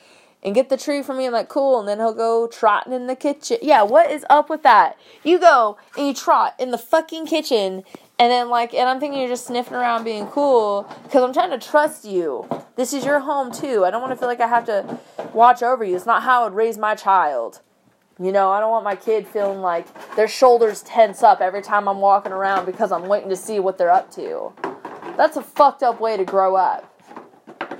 and 0.45 0.53
get 0.53 0.69
the 0.69 0.77
tree 0.77 1.01
for 1.01 1.15
me. 1.15 1.25
I'm 1.25 1.33
like, 1.33 1.49
cool. 1.49 1.79
And 1.79 1.89
then 1.89 1.97
he'll 1.97 2.13
go 2.13 2.47
trotting 2.47 2.93
in 2.93 3.07
the 3.07 3.15
kitchen. 3.15 3.57
Yeah, 3.63 3.81
what 3.81 4.11
is 4.11 4.23
up 4.29 4.47
with 4.47 4.61
that? 4.61 4.95
You 5.23 5.39
go 5.39 5.77
and 5.97 6.07
you 6.07 6.13
trot 6.13 6.53
in 6.59 6.69
the 6.69 6.77
fucking 6.77 7.25
kitchen. 7.25 7.83
And 8.19 8.31
then, 8.31 8.49
like, 8.49 8.73
and 8.73 8.87
I'm 8.87 8.99
thinking 8.99 9.19
you're 9.19 9.27
just 9.27 9.47
sniffing 9.47 9.73
around 9.73 10.03
being 10.03 10.27
cool 10.27 10.87
because 11.03 11.23
I'm 11.23 11.33
trying 11.33 11.49
to 11.49 11.67
trust 11.67 12.05
you. 12.05 12.47
This 12.75 12.93
is 12.93 13.03
your 13.03 13.19
home, 13.19 13.51
too. 13.51 13.83
I 13.83 13.91
don't 13.91 14.01
want 14.01 14.13
to 14.13 14.17
feel 14.17 14.27
like 14.27 14.39
I 14.39 14.47
have 14.47 14.65
to 14.67 14.99
watch 15.33 15.63
over 15.63 15.83
you. 15.83 15.95
It's 15.95 16.05
not 16.05 16.21
how 16.21 16.41
I 16.41 16.43
would 16.45 16.53
raise 16.53 16.77
my 16.77 16.93
child. 16.93 17.61
You 18.21 18.31
know, 18.31 18.51
I 18.51 18.59
don't 18.59 18.69
want 18.69 18.85
my 18.85 18.95
kid 18.95 19.27
feeling 19.27 19.59
like 19.59 19.87
their 20.15 20.27
shoulders 20.27 20.83
tense 20.83 21.23
up 21.23 21.41
every 21.41 21.61
time 21.61 21.89
I'm 21.89 21.99
walking 21.99 22.31
around 22.31 22.65
because 22.65 22.91
I'm 22.91 23.07
waiting 23.07 23.29
to 23.29 23.35
see 23.35 23.59
what 23.59 23.77
they're 23.77 23.91
up 23.91 24.11
to. 24.11 24.53
That's 25.17 25.35
a 25.37 25.41
fucked 25.41 25.83
up 25.83 25.99
way 25.99 26.15
to 26.15 26.23
grow 26.23 26.55
up. 26.55 26.89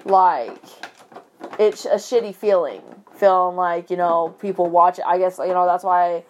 Like, 0.04 0.58
it's 1.60 1.86
a 1.86 1.96
shitty 1.96 2.36
feeling. 2.36 2.82
Feeling 3.16 3.56
like, 3.56 3.90
you 3.90 3.98
know, 3.98 4.36
people 4.42 4.70
watch 4.70 5.00
it. 5.00 5.06
I 5.08 5.18
guess, 5.18 5.38
you 5.40 5.54
know, 5.54 5.66
that's 5.66 5.84
why 5.84 6.24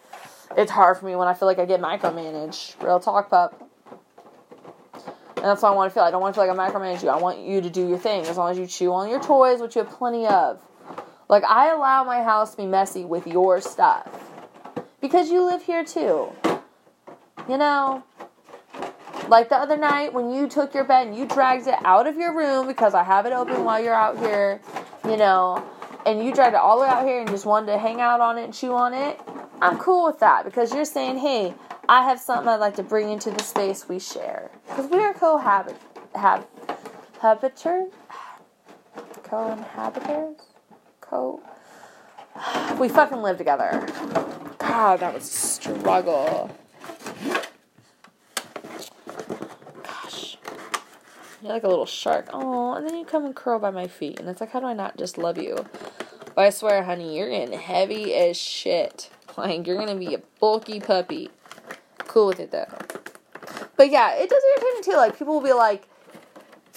it's 0.56 0.72
hard 0.72 0.98
for 0.98 1.06
me 1.06 1.16
when 1.16 1.28
I 1.28 1.34
feel 1.34 1.48
like 1.48 1.60
I 1.60 1.66
get 1.66 1.82
micromanaged. 1.82 2.82
Real 2.84 3.00
talk, 3.00 3.30
pup. 3.30 3.62
And 5.38 5.46
that's 5.46 5.62
what 5.62 5.74
I 5.74 5.76
want 5.76 5.92
to 5.92 5.94
feel. 5.94 6.04
I 6.04 6.12
don't 6.12 6.22
want 6.22 6.36
to 6.36 6.42
feel 6.42 6.48
like 6.48 6.58
I 6.58 6.72
micromanage 6.72 7.04
you. 7.04 7.10
I 7.10 7.18
want 7.18 7.40
you 7.40 7.62
to 7.62 7.70
do 7.70 7.88
your 7.88 7.98
thing 7.98 8.26
as 8.26 8.38
long 8.38 8.52
as 8.52 8.58
you 8.58 8.68
chew 8.68 8.94
on 8.94 9.10
your 9.10 9.22
toys, 9.22 9.62
which 9.62 9.76
you 9.76 9.84
have 9.84 9.92
plenty 9.92 10.26
of. 10.28 10.60
Like, 11.28 11.44
I 11.44 11.72
allow 11.72 12.04
my 12.04 12.22
house 12.22 12.52
to 12.52 12.58
be 12.58 12.66
messy 12.66 13.04
with 13.04 13.26
your 13.26 13.62
stuff. 13.62 14.08
Because 15.02 15.30
you 15.30 15.44
live 15.44 15.64
here 15.64 15.84
too. 15.84 16.32
You 17.50 17.58
know? 17.58 18.04
Like 19.28 19.50
the 19.50 19.56
other 19.56 19.78
night 19.78 20.14
when 20.14 20.32
you 20.32 20.48
took 20.48 20.76
your 20.76 20.84
bed 20.84 21.08
and 21.08 21.18
you 21.18 21.26
dragged 21.26 21.68
it 21.68 21.76
out 21.84 22.06
of 22.06 22.16
your 22.16 22.36
room 22.36 22.68
because 22.68 22.94
I 22.94 23.04
have 23.04 23.26
it 23.26 23.34
open 23.34 23.64
while 23.64 23.84
you're 23.84 23.94
out 23.94 24.20
here 24.20 24.62
you 25.10 25.18
know, 25.18 25.64
and 26.06 26.24
you 26.24 26.34
dragged 26.34 26.56
it 26.56 26.60
all 26.60 26.78
the 26.78 26.84
way 26.84 26.90
out 26.90 27.06
here 27.06 27.20
and 27.20 27.30
just 27.30 27.46
wanted 27.46 27.68
to 27.68 27.78
hang 27.78 28.02
out 28.02 28.22
on 28.22 28.38
it 28.38 28.44
and 28.46 28.54
chew 28.54 28.74
on 28.74 28.94
it, 28.94 29.20
I'm 29.62 29.78
cool 29.78 30.06
with 30.06 30.20
that 30.20 30.46
because 30.46 30.74
you're 30.74 30.86
saying, 30.86 31.18
hey, 31.18 31.54
I 31.88 32.04
have 32.04 32.20
something 32.20 32.48
I'd 32.48 32.60
like 32.60 32.76
to 32.76 32.84
bring 32.84 33.10
into 33.10 33.32
the 33.32 33.44
space 33.44 33.88
we 33.88 34.00
share. 34.00 34.50
Because 34.68 34.90
we 34.90 35.00
are 35.00 35.14
cohabit, 35.14 35.78
hab, 36.16 36.48
habiter, 37.20 37.90
co-inhabitors, 39.24 40.38
co. 41.02 41.42
We 42.80 42.90
fucking 42.90 43.22
live 43.22 43.38
together. 43.38 43.88
God, 44.58 45.00
that 45.00 45.14
was 45.14 45.24
a 45.24 45.28
struggle. 45.28 46.52
You're 51.46 51.54
like 51.54 51.64
a 51.64 51.68
little 51.68 51.86
shark. 51.86 52.30
Oh, 52.34 52.74
and 52.74 52.90
then 52.90 52.98
you 52.98 53.06
come 53.06 53.24
and 53.24 53.36
curl 53.36 53.60
by 53.60 53.70
my 53.70 53.86
feet. 53.86 54.20
And 54.20 54.28
it's 54.28 54.42
like, 54.42 54.50
how 54.50 54.60
do 54.60 54.66
I 54.66 54.74
not 54.74 54.98
just 54.98 55.16
love 55.16 55.38
you? 55.38 55.56
But 56.34 56.46
I 56.46 56.50
swear, 56.50 56.84
honey, 56.84 57.16
you're 57.16 57.30
getting 57.30 57.58
heavy 57.60 58.16
as 58.16 58.36
shit. 58.36 59.10
Like, 59.38 59.68
you're 59.68 59.76
gonna 59.76 59.98
be 59.98 60.14
a 60.14 60.20
bulky 60.40 60.80
puppy. 60.80 61.30
Cool 61.98 62.28
with 62.28 62.40
it, 62.40 62.52
though. 62.52 62.68
But 63.76 63.90
yeah, 63.90 64.16
it 64.16 64.30
does 64.30 64.42
irritate 64.50 64.76
me 64.76 64.82
too. 64.82 64.98
Like, 64.98 65.20
people 65.20 65.34
will 65.34 65.44
be 65.44 65.52
like, 65.52 65.90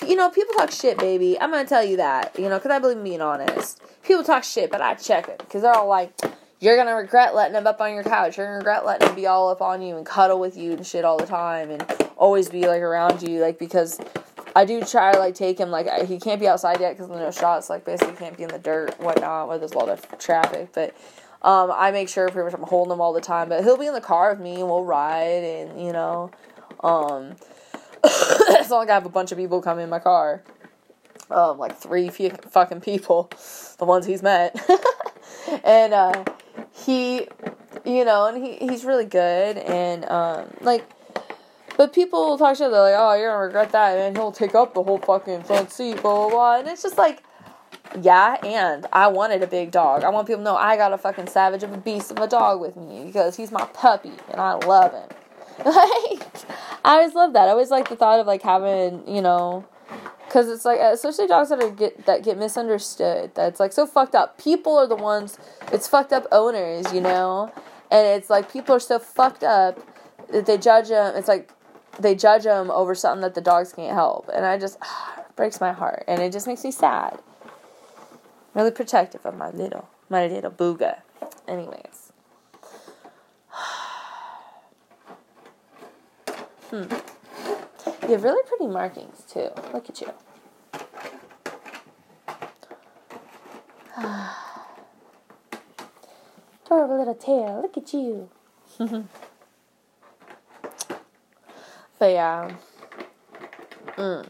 you 0.04 0.16
know, 0.16 0.28
people 0.28 0.54
talk 0.54 0.72
shit, 0.72 0.98
baby. 0.98 1.38
I'm 1.40 1.52
gonna 1.52 1.68
tell 1.68 1.84
you 1.84 1.98
that, 1.98 2.36
you 2.36 2.48
know, 2.48 2.58
because 2.58 2.72
I 2.72 2.80
believe 2.80 2.96
in 2.96 3.04
being 3.04 3.20
honest. 3.20 3.80
People 4.02 4.24
talk 4.24 4.42
shit, 4.42 4.72
but 4.72 4.80
I 4.80 4.94
check 4.94 5.28
it. 5.28 5.38
Because 5.38 5.62
they're 5.62 5.72
all 5.72 5.86
like, 5.86 6.20
you're 6.58 6.76
gonna 6.76 6.96
regret 6.96 7.32
letting 7.32 7.54
him 7.56 7.68
up 7.68 7.80
on 7.80 7.94
your 7.94 8.02
couch. 8.02 8.36
You're 8.36 8.46
gonna 8.46 8.58
regret 8.58 8.84
letting 8.84 9.08
him 9.08 9.14
be 9.14 9.28
all 9.28 9.50
up 9.50 9.62
on 9.62 9.80
you 9.80 9.96
and 9.96 10.04
cuddle 10.04 10.40
with 10.40 10.56
you 10.56 10.72
and 10.72 10.84
shit 10.84 11.04
all 11.04 11.16
the 11.16 11.26
time 11.26 11.70
and 11.70 11.84
always 12.16 12.48
be 12.48 12.66
like 12.66 12.82
around 12.82 13.22
you. 13.22 13.40
Like, 13.40 13.60
because 13.60 14.00
I 14.54 14.64
do 14.64 14.82
try 14.82 15.12
to 15.12 15.18
like 15.18 15.34
take 15.34 15.58
him. 15.58 15.70
Like 15.70 16.06
he 16.06 16.18
can't 16.18 16.40
be 16.40 16.48
outside 16.48 16.80
yet 16.80 16.96
because 16.96 17.08
no 17.08 17.30
shots. 17.30 17.70
Like 17.70 17.84
basically 17.84 18.14
can't 18.16 18.36
be 18.36 18.42
in 18.42 18.48
the 18.48 18.58
dirt, 18.58 18.98
whatnot. 19.00 19.48
Where 19.48 19.58
there's 19.58 19.72
a 19.72 19.78
lot 19.78 19.88
of 19.88 20.18
traffic, 20.18 20.70
but 20.72 20.94
um, 21.42 21.70
I 21.72 21.90
make 21.90 22.08
sure 22.08 22.28
pretty 22.28 22.44
much 22.44 22.54
I'm 22.54 22.66
holding 22.66 22.92
him 22.92 23.00
all 23.00 23.12
the 23.12 23.20
time. 23.20 23.48
But 23.48 23.64
he'll 23.64 23.76
be 23.76 23.86
in 23.86 23.94
the 23.94 24.00
car 24.00 24.30
with 24.30 24.40
me 24.40 24.56
and 24.56 24.66
we'll 24.66 24.84
ride 24.84 25.44
and 25.44 25.80
you 25.80 25.92
know, 25.92 26.30
um, 26.82 27.36
it's 28.04 28.70
like 28.70 28.90
I 28.90 28.94
have 28.94 29.06
a 29.06 29.10
bunch 29.10 29.32
of 29.32 29.38
people 29.38 29.62
come 29.62 29.78
in 29.78 29.88
my 29.88 29.98
car. 29.98 30.42
Um, 31.30 31.58
like 31.58 31.76
three 31.76 32.08
fucking 32.08 32.80
people, 32.80 33.30
the 33.76 33.84
ones 33.84 34.06
he's 34.06 34.22
met, 34.22 34.58
and 35.62 35.92
uh, 35.92 36.24
he, 36.72 37.28
you 37.84 38.06
know, 38.06 38.26
and 38.26 38.42
he 38.42 38.56
he's 38.56 38.82
really 38.82 39.04
good 39.04 39.58
and 39.58 40.06
um, 40.06 40.46
like 40.62 40.88
but 41.78 41.92
people 41.92 42.36
talk 42.36 42.56
shit. 42.56 42.72
They're 42.72 42.80
like, 42.80 42.94
"Oh, 42.96 43.14
you're 43.14 43.30
gonna 43.30 43.46
regret 43.46 43.70
that," 43.70 43.96
and 43.96 44.16
he'll 44.16 44.32
take 44.32 44.56
up 44.56 44.74
the 44.74 44.82
whole 44.82 44.98
fucking 44.98 45.44
front 45.44 45.70
seat, 45.70 46.02
blah 46.02 46.14
blah 46.14 46.28
blah. 46.28 46.58
And 46.58 46.68
it's 46.68 46.82
just 46.82 46.98
like, 46.98 47.22
yeah. 48.02 48.36
And 48.44 48.84
I 48.92 49.06
wanted 49.06 49.44
a 49.44 49.46
big 49.46 49.70
dog. 49.70 50.02
I 50.02 50.08
want 50.10 50.26
people 50.26 50.40
to 50.40 50.44
know 50.44 50.56
I 50.56 50.76
got 50.76 50.92
a 50.92 50.98
fucking 50.98 51.28
savage 51.28 51.62
of 51.62 51.72
a 51.72 51.76
beast 51.76 52.10
of 52.10 52.18
a 52.18 52.26
dog 52.26 52.60
with 52.60 52.76
me 52.76 53.04
because 53.04 53.36
he's 53.36 53.52
my 53.52 53.64
puppy 53.66 54.12
and 54.30 54.40
I 54.40 54.54
love 54.54 54.92
him. 54.92 55.08
Like, 55.64 56.22
I 56.84 56.98
always 56.98 57.14
love 57.14 57.32
that. 57.32 57.48
I 57.48 57.50
always 57.50 57.70
like 57.70 57.88
the 57.88 57.96
thought 57.96 58.20
of 58.20 58.26
like 58.26 58.42
having, 58.42 59.02
you 59.08 59.20
know, 59.20 59.66
because 60.24 60.48
it's 60.48 60.64
like 60.64 60.78
especially 60.80 61.26
dogs 61.26 61.48
that 61.48 61.62
are 61.62 61.70
get 61.70 62.06
that 62.06 62.24
get 62.24 62.38
misunderstood. 62.38 63.32
That's 63.34 63.60
like 63.60 63.72
so 63.72 63.86
fucked 63.86 64.14
up. 64.14 64.38
People 64.38 64.76
are 64.76 64.86
the 64.86 64.96
ones. 64.96 65.38
It's 65.72 65.86
fucked 65.86 66.12
up 66.12 66.26
owners, 66.32 66.92
you 66.92 67.00
know, 67.00 67.52
and 67.90 68.06
it's 68.06 68.30
like 68.30 68.52
people 68.52 68.74
are 68.74 68.80
so 68.80 68.98
fucked 68.98 69.44
up 69.44 69.78
that 70.30 70.46
they 70.46 70.58
judge 70.58 70.88
them. 70.88 71.14
It's 71.16 71.28
like 71.28 71.52
they 71.98 72.14
judge 72.14 72.44
them 72.44 72.70
over 72.70 72.94
something 72.94 73.22
that 73.22 73.34
the 73.34 73.40
dogs 73.40 73.72
can't 73.72 73.94
help, 73.94 74.30
and 74.32 74.46
I 74.46 74.56
just 74.58 74.78
breaks 75.36 75.60
my 75.60 75.72
heart, 75.72 76.04
and 76.06 76.22
it 76.22 76.32
just 76.32 76.46
makes 76.46 76.62
me 76.64 76.70
sad. 76.70 77.18
Really 78.54 78.70
protective 78.70 79.26
of 79.26 79.36
my 79.36 79.50
little 79.50 79.88
my 80.08 80.26
little 80.26 80.50
booga. 80.50 81.02
Anyways. 81.46 82.12
hmm. 86.70 86.84
You 88.02 88.08
have 88.14 88.24
really 88.24 88.42
pretty 88.46 88.66
markings 88.66 89.22
too. 89.30 89.50
Look 89.72 89.88
at 89.90 90.00
you. 90.00 90.08
Adorable 96.66 96.98
little 96.98 97.14
tail. 97.14 97.60
Look 97.62 97.76
at 97.76 97.92
you. 97.92 98.28
But 101.98 102.12
yeah. 102.12 102.52
Mm. 103.96 104.28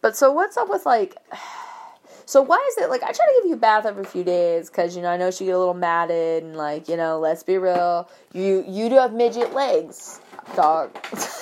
But 0.00 0.16
so 0.16 0.32
what's 0.32 0.56
up 0.56 0.68
with 0.68 0.86
like 0.86 1.16
so 2.26 2.42
why 2.42 2.62
is 2.70 2.82
it 2.82 2.90
like 2.90 3.02
I 3.02 3.12
try 3.12 3.26
to 3.26 3.32
give 3.40 3.48
you 3.48 3.54
a 3.54 3.58
bath 3.58 3.86
every 3.86 4.04
few 4.04 4.24
days 4.24 4.70
because 4.70 4.96
you 4.96 5.02
know 5.02 5.08
I 5.08 5.16
know 5.16 5.30
she 5.30 5.44
get 5.44 5.54
a 5.54 5.58
little 5.58 5.74
matted 5.74 6.42
and 6.42 6.56
like 6.56 6.88
you 6.88 6.96
know 6.96 7.18
let's 7.18 7.42
be 7.42 7.58
real. 7.58 8.08
You 8.32 8.64
you 8.66 8.88
do 8.88 8.96
have 8.96 9.12
midget 9.12 9.52
legs 9.54 10.20
dog. 10.56 10.90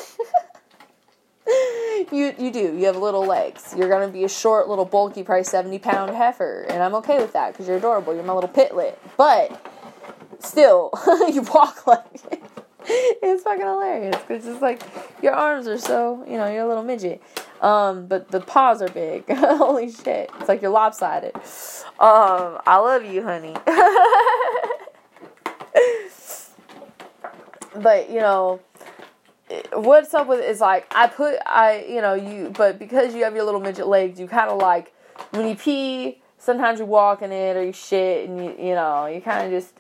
You 2.11 2.35
you 2.39 2.51
do. 2.51 2.77
You 2.77 2.87
have 2.87 2.97
little 2.97 3.25
legs. 3.25 3.75
You're 3.77 3.89
gonna 3.89 4.09
be 4.09 4.25
a 4.25 4.29
short 4.29 4.69
little 4.69 4.85
bulky 4.85 5.23
probably 5.23 5.45
70 5.45 5.79
pound 5.79 6.15
heifer 6.15 6.67
and 6.69 6.83
I'm 6.83 6.95
okay 6.97 7.19
with 7.19 7.33
that 7.35 7.53
because 7.53 7.69
you're 7.69 7.77
adorable. 7.77 8.15
You're 8.15 8.25
my 8.25 8.33
little 8.33 8.51
pitlet 8.51 8.99
but 9.17 9.61
still 10.41 10.91
you 11.33 11.43
walk 11.43 11.87
like 11.87 12.42
it's 13.23 13.43
fucking 13.43 13.65
hilarious. 13.65 14.17
Cause 14.29 14.47
it's 14.47 14.61
like 14.61 14.83
your 15.23 15.33
arms 15.33 15.67
are 15.67 15.79
so, 15.79 16.25
you 16.27 16.37
know, 16.37 16.47
you're 16.47 16.65
a 16.65 16.69
little 16.69 16.85
midget. 16.85 17.23
Um, 17.63 18.07
but 18.07 18.31
the 18.31 18.41
paws 18.41 18.83
are 18.83 18.89
big. 18.89 19.25
Holy 19.31 19.91
shit. 19.91 20.31
It's 20.39 20.49
like 20.49 20.61
you're 20.61 20.71
lopsided. 20.71 21.35
Um, 21.99 22.59
I 22.67 22.77
love 22.79 23.05
you, 23.05 23.23
honey. 23.23 23.55
but, 27.77 28.11
you 28.11 28.21
know, 28.21 28.61
what's 29.73 30.13
up 30.13 30.27
with 30.27 30.41
it 30.41 30.49
is 30.49 30.61
like 30.61 30.87
I 30.95 31.07
put 31.07 31.37
I 31.47 31.87
you 31.89 32.01
know, 32.01 32.15
you 32.15 32.53
but 32.57 32.79
because 32.79 33.15
you 33.15 33.25
have 33.25 33.35
your 33.35 33.45
little 33.45 33.61
midget 33.61 33.87
legs, 33.87 34.19
you 34.21 34.27
kinda 34.27 34.55
like 34.55 34.93
when 35.31 35.49
you 35.49 35.55
pee, 35.55 36.21
sometimes 36.39 36.79
you 36.81 36.87
walk 36.87 37.23
in 37.23 37.33
it 37.33 37.57
or 37.57 37.65
you 37.65 37.73
shit 37.73 38.29
and 38.29 38.39
you 38.39 38.55
you 38.59 38.75
know, 38.75 39.07
you 39.07 39.21
kinda 39.21 39.51
just 39.51 39.75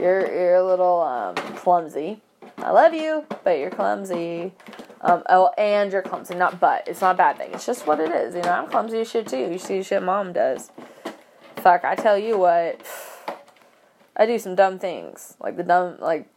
you're 0.00 0.32
you're 0.32 0.54
a 0.56 0.66
little 0.66 1.00
um, 1.00 1.34
clumsy. 1.56 2.20
I 2.58 2.70
love 2.70 2.94
you, 2.94 3.24
but 3.44 3.58
you're 3.58 3.70
clumsy. 3.70 4.52
Um, 5.02 5.22
oh, 5.28 5.50
and 5.56 5.90
you're 5.90 6.02
clumsy, 6.02 6.34
not 6.34 6.60
but. 6.60 6.86
It's 6.86 7.00
not 7.00 7.14
a 7.14 7.18
bad 7.18 7.38
thing. 7.38 7.52
It's 7.52 7.64
just 7.64 7.86
what 7.86 8.00
it 8.00 8.10
is. 8.10 8.34
You 8.34 8.42
know, 8.42 8.50
I'm 8.50 8.68
clumsy 8.68 9.00
as 9.00 9.10
shit 9.10 9.28
too. 9.28 9.50
You 9.50 9.58
see 9.58 9.82
shit 9.82 10.02
mom 10.02 10.32
does. 10.32 10.70
Fuck, 11.56 11.84
I 11.84 11.94
tell 11.94 12.18
you 12.18 12.38
what. 12.38 12.80
I 14.16 14.26
do 14.26 14.38
some 14.38 14.54
dumb 14.54 14.78
things, 14.78 15.34
like 15.40 15.56
the 15.56 15.62
dumb, 15.62 15.96
like 16.00 16.28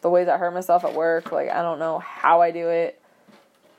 the 0.00 0.08
ways 0.08 0.28
I 0.28 0.38
hurt 0.38 0.54
myself 0.54 0.84
at 0.84 0.94
work. 0.94 1.30
Like 1.32 1.50
I 1.50 1.62
don't 1.62 1.78
know 1.78 1.98
how 1.98 2.40
I 2.40 2.50
do 2.50 2.68
it. 2.68 3.00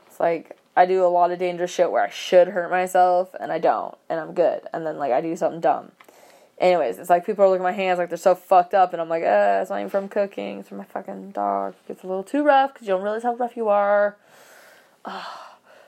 It's 0.06 0.20
like 0.20 0.56
I 0.76 0.86
do 0.86 1.04
a 1.04 1.08
lot 1.08 1.32
of 1.32 1.40
dangerous 1.40 1.72
shit 1.72 1.92
where 1.92 2.04
I 2.04 2.10
should 2.10 2.50
hurt 2.50 2.70
myself 2.70 3.36
and 3.40 3.52
I 3.52 3.58
don't, 3.58 3.98
and 4.10 4.20
I'm 4.20 4.34
good. 4.34 4.62
And 4.72 4.86
then 4.86 4.98
like 4.98 5.12
I 5.12 5.22
do 5.22 5.36
something 5.36 5.62
dumb. 5.62 5.92
Anyways, 6.60 7.00
it's 7.00 7.10
like 7.10 7.26
people 7.26 7.46
are 7.46 7.48
looking 7.48 7.66
at 7.66 7.70
my 7.70 7.76
hands 7.76 8.00
like 8.00 8.10
they're 8.10 8.18
so 8.18 8.36
fucked 8.36 8.74
up, 8.74 8.92
and 8.92 9.02
I'm 9.02 9.08
like, 9.08 9.24
uh, 9.24 9.60
it's 9.62 9.70
not 9.70 9.78
even 9.78 9.90
from 9.90 10.10
cooking. 10.10 10.60
It's 10.60 10.70
from 10.70 10.80
my 10.80 10.84
fucking 10.84 11.32
dog. 11.32 11.74
It 11.74 11.88
gets 11.88 12.04
a 12.04 12.08
little 12.08 12.24
too 12.24 12.44
rough 12.44 12.74
because 12.74 12.86
you 12.86 12.94
don't 12.94 13.04
realize 13.04 13.24
how 13.24 13.36
rough 13.36 13.56
you 13.56 13.70
are. 13.70 14.18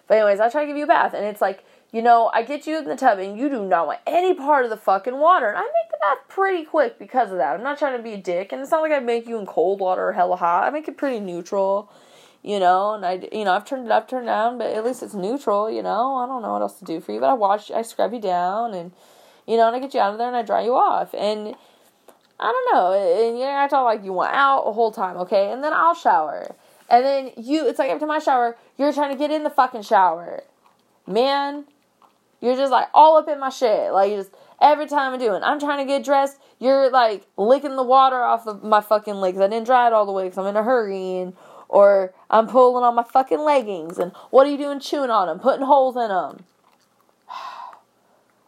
But 0.08 0.18
anyways, 0.18 0.42
I 0.42 0.50
try 0.50 0.63
to 0.63 0.68
give 0.68 0.75
you 0.75 0.84
a 0.84 0.88
bath, 0.88 1.13
and 1.13 1.25
it's 1.25 1.40
like, 1.40 1.63
you 1.94 2.01
know, 2.01 2.30
I 2.34 2.44
get 2.44 2.68
you 2.68 2.78
in 2.78 2.84
the 2.84 2.98
tub, 2.98 3.18
and 3.18 3.40
you 3.40 3.48
do 3.48 3.66
not 3.66 3.88
want 3.88 4.00
any 4.06 4.34
part 4.34 4.66
of 4.66 4.70
the 4.70 4.75
fucking 4.75 5.18
water, 5.18 5.48
and 5.48 5.58
I 5.58 5.62
make 5.62 5.90
the 5.90 5.98
bath 6.01 6.18
pretty 6.28 6.66
quick 6.66 7.00
because 7.00 7.32
of 7.32 7.38
that. 7.38 7.56
I'm 7.56 7.63
not 7.63 7.80
trying 7.80 7.96
to 7.96 8.04
be 8.04 8.12
a 8.12 8.18
dick, 8.18 8.51
and 8.51 8.62
it's 8.62 8.72
not 8.72 8.82
like 8.82 8.92
I 8.92 9.00
make 9.00 9.25
you 9.25 9.38
in 9.40 9.46
cold 9.46 9.80
water 9.80 10.10
or 10.10 10.12
hella 10.12 10.36
hot. 10.36 10.66
I 10.66 10.70
make 10.70 10.90
it 10.90 10.98
pretty 10.98 11.22
neutral, 11.22 11.90
you 12.44 12.60
know, 12.60 12.94
and 12.94 13.06
I, 13.06 13.25
you 13.32 13.46
know, 13.46 13.54
I've 13.54 13.63
turned 13.63 13.86
it 13.86 13.92
up, 13.92 14.10
turned 14.10 14.25
down, 14.25 14.58
but 14.58 14.68
at 14.74 14.84
least 14.84 15.01
it's 15.01 15.13
neutral, 15.13 15.72
you 15.72 15.82
know. 15.82 16.16
I 16.16 16.25
don't 16.25 16.42
know 16.42 16.51
what 16.51 16.62
else 16.62 16.78
to 16.80 16.86
do 16.86 17.00
for 17.00 17.13
you, 17.13 17.22
but 17.22 17.30
I 17.30 17.34
wash, 17.34 17.72
I 17.72 17.84
scrub 17.84 18.12
you 18.12 18.20
down, 18.20 18.74
and 18.74 18.92
you 19.48 19.58
know, 19.58 19.68
and 19.68 19.76
I 19.76 19.80
get 19.80 19.94
you 19.94 20.00
out 20.00 20.14
of 20.14 20.18
there 20.18 20.28
and 20.28 20.36
I 20.36 20.42
dry 20.42 20.64
you 20.64 20.76
off. 20.76 21.14
And 21.14 21.56
I 22.40 22.52
don't 22.52 22.74
know, 22.74 23.28
and 23.28 23.38
you 23.38 23.44
act 23.44 23.74
all 23.74 23.86
like 23.86 24.04
you 24.04 24.14
want 24.14 24.34
out 24.34 24.64
a 24.64 24.72
whole 24.72 24.92
time, 24.92 25.18
okay? 25.18 25.52
And 25.52 25.64
then 25.64 25.74
I'll 25.74 25.94
shower. 25.94 26.56
And 26.90 27.06
then 27.06 27.32
you, 27.38 27.68
it's 27.68 27.80
like 27.80 27.98
time 28.00 28.12
I 28.12 28.20
shower, 28.20 28.58
you're 28.78 28.94
trying 28.94 29.12
to 29.12 29.18
get 29.18 29.32
in 29.32 29.44
the 29.44 29.50
fucking 29.50 29.84
shower. 29.84 30.44
Man, 31.06 31.66
you're 32.42 32.56
just 32.56 32.72
like 32.72 32.88
all 32.94 33.18
up 33.18 33.28
in 33.28 33.40
my 33.40 33.50
shit. 33.50 33.94
Like, 33.94 34.12
just 34.12 34.32
every 34.60 34.88
time 34.88 35.14
I'm 35.14 35.20
doing, 35.20 35.44
I'm 35.44 35.60
trying 35.60 35.86
to 35.86 35.86
get 35.86 36.04
dressed, 36.04 36.40
you're 36.60 36.90
like 36.90 37.28
licking 37.38 37.76
the 37.76 37.84
water 37.84 38.22
off 38.22 38.48
of 38.48 38.64
my 38.64 38.82
fucking 38.82 39.16
legs. 39.16 39.40
I 39.40 39.48
didn't 39.48 39.66
dry 39.66 39.88
it 39.88 39.94
all 39.94 40.06
the 40.06 40.12
way 40.12 40.24
because 40.24 40.40
I'm 40.40 40.48
in 40.48 40.58
a 40.58 40.64
hurry. 40.64 41.20
And, 41.20 41.34
or 41.72 42.14
I'm 42.30 42.48
pulling 42.48 42.84
on 42.84 42.96
my 42.96 43.04
fucking 43.04 43.40
leggings. 43.40 43.98
And 43.98 44.12
what 44.30 44.46
are 44.46 44.52
you 44.52 44.58
doing 44.58 44.80
chewing 44.80 45.10
on 45.10 45.28
them, 45.28 45.40
putting 45.40 45.66
holes 45.66 45.96
in 45.96 46.10
them? 46.10 46.44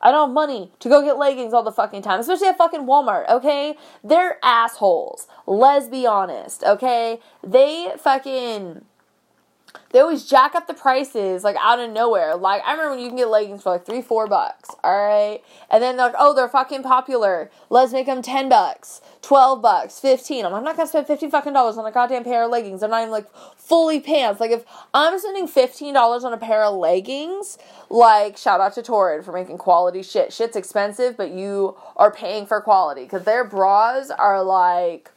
I 0.04 0.12
don't 0.12 0.28
have 0.30 0.34
money 0.34 0.72
to 0.80 0.90
go 0.90 1.02
get 1.02 1.18
leggings 1.18 1.54
all 1.54 1.64
the 1.64 1.72
fucking 1.72 2.02
time, 2.02 2.20
especially 2.20 2.48
at 2.50 2.58
fucking 2.58 2.82
Walmart, 2.82 3.28
okay? 3.30 3.78
They're 4.04 4.38
assholes. 4.44 5.28
Let's 5.48 5.88
be 5.88 6.06
honest, 6.06 6.64
okay? 6.64 7.20
They 7.42 7.94
fucking 7.98 8.84
they 9.94 10.00
always 10.00 10.26
jack 10.26 10.56
up 10.56 10.68
the 10.68 10.74
prices 10.74 11.44
like 11.44 11.56
out 11.62 11.80
of 11.80 11.92
nowhere. 11.92 12.36
Like 12.36 12.64
I 12.66 12.72
remember 12.72 12.96
when 12.96 13.00
you 13.00 13.08
can 13.08 13.18
get 13.18 13.30
leggings 13.30 13.64
for 13.64 13.70
like 13.70 13.86
three, 13.86 14.02
four 14.02 14.28
bucks. 14.28 14.72
All 14.84 15.08
right, 15.08 15.42
and 15.70 15.82
then 15.82 15.96
they're 15.96 16.08
like, 16.08 16.16
oh, 16.18 16.34
they're 16.34 16.50
fucking 16.50 16.84
popular. 16.84 17.50
Let's 17.70 17.94
make 17.94 18.08
them 18.08 18.22
ten 18.22 18.50
bucks, 18.50 19.02
twelve 19.22 19.62
bucks, 19.62 20.00
fifteen. 20.00 20.46
I'm, 20.46 20.52
like, 20.52 20.60
I'm 20.60 20.66
not 20.66 20.76
gonna 20.76 20.90
spend 20.90 21.08
fifteen 21.08 21.32
fucking 21.32 21.54
dollars 21.54 21.78
on 21.78 21.86
a 21.86 21.92
goddamn 21.92 22.24
pair 22.24 22.44
of 22.44 22.52
leggings. 22.52 22.82
They're 22.82 22.90
not 22.90 23.02
even 23.02 23.12
like 23.12 23.28
fully 23.56 24.00
pants. 24.00 24.42
Like 24.42 24.52
if 24.52 24.66
I'm 24.94 25.18
spending 25.20 25.48
fifteen 25.48 25.94
dollars 25.94 26.24
on 26.24 26.34
a 26.34 26.38
pair 26.38 26.64
of 26.64 26.76
leggings, 26.76 27.60
like 27.90 28.36
shout 28.36 28.60
out 28.60 28.74
to 28.74 28.82
Torrid 28.82 29.24
for 29.24 29.32
making 29.32 29.60
quality 29.60 30.02
shit. 30.02 30.34
Shit's 30.34 30.56
expensive, 30.56 31.16
but 31.16 31.32
you 31.32 31.78
are 31.96 32.12
paying 32.12 32.48
for 32.48 32.60
quality 32.62 33.04
because 33.04 33.24
their 33.24 33.44
bras 33.44 34.10
are 34.10 34.44
like 34.44 35.12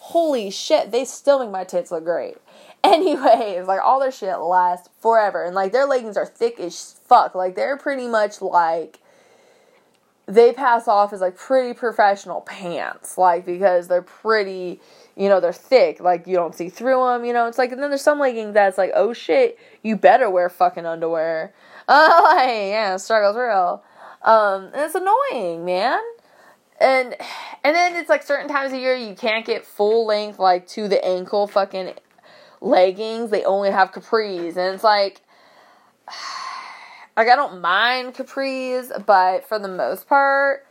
holy 0.00 0.50
shit, 0.50 0.90
they 0.90 1.04
still 1.04 1.38
make 1.38 1.50
my 1.50 1.62
tits 1.62 1.90
look 1.90 2.04
great. 2.04 2.36
Anyways, 2.84 3.66
like 3.66 3.80
all 3.82 4.00
their 4.00 4.10
shit 4.10 4.38
lasts 4.38 4.88
forever. 5.00 5.44
And 5.44 5.54
like 5.54 5.72
their 5.72 5.86
leggings 5.86 6.16
are 6.16 6.26
thick 6.26 6.58
as 6.58 6.98
fuck. 7.06 7.34
Like 7.34 7.54
they're 7.54 7.76
pretty 7.76 8.08
much 8.08 8.40
like 8.40 9.00
they 10.26 10.52
pass 10.52 10.88
off 10.88 11.12
as 11.12 11.20
like 11.20 11.36
pretty 11.36 11.74
professional 11.74 12.40
pants. 12.40 13.18
Like 13.18 13.44
because 13.44 13.88
they're 13.88 14.00
pretty, 14.00 14.80
you 15.14 15.28
know, 15.28 15.40
they're 15.40 15.52
thick. 15.52 16.00
Like 16.00 16.26
you 16.26 16.36
don't 16.36 16.54
see 16.54 16.70
through 16.70 17.04
them, 17.04 17.24
you 17.24 17.34
know. 17.34 17.46
It's 17.46 17.58
like 17.58 17.72
and 17.72 17.82
then 17.82 17.90
there's 17.90 18.02
some 18.02 18.18
leggings 18.18 18.54
that's 18.54 18.78
like, 18.78 18.92
"Oh 18.94 19.12
shit, 19.12 19.58
you 19.82 19.96
better 19.96 20.30
wear 20.30 20.48
fucking 20.48 20.86
underwear." 20.86 21.52
Uh, 21.86 22.20
like, 22.24 22.48
yeah, 22.48 22.96
struggle's 22.96 23.36
real. 23.36 23.82
Um, 24.22 24.70
and 24.72 24.82
it's 24.82 24.94
annoying, 24.94 25.64
man 25.64 26.00
and 26.80 27.14
and 27.62 27.76
then 27.76 27.94
it's 27.94 28.08
like 28.08 28.22
certain 28.22 28.48
times 28.48 28.72
of 28.72 28.80
year 28.80 28.96
you 28.96 29.14
can't 29.14 29.44
get 29.44 29.64
full 29.66 30.06
length 30.06 30.38
like 30.38 30.66
to 30.66 30.88
the 30.88 31.04
ankle 31.04 31.46
fucking 31.46 31.92
leggings. 32.60 33.30
They 33.30 33.44
only 33.44 33.70
have 33.70 33.92
capris, 33.92 34.56
and 34.56 34.74
it's 34.74 34.84
like. 34.84 35.22
Like 37.16 37.28
I 37.28 37.36
don't 37.36 37.60
mind 37.60 38.14
capris, 38.14 39.04
but 39.04 39.44
for 39.44 39.58
the 39.58 39.68
most 39.68 40.08
part, 40.08 40.64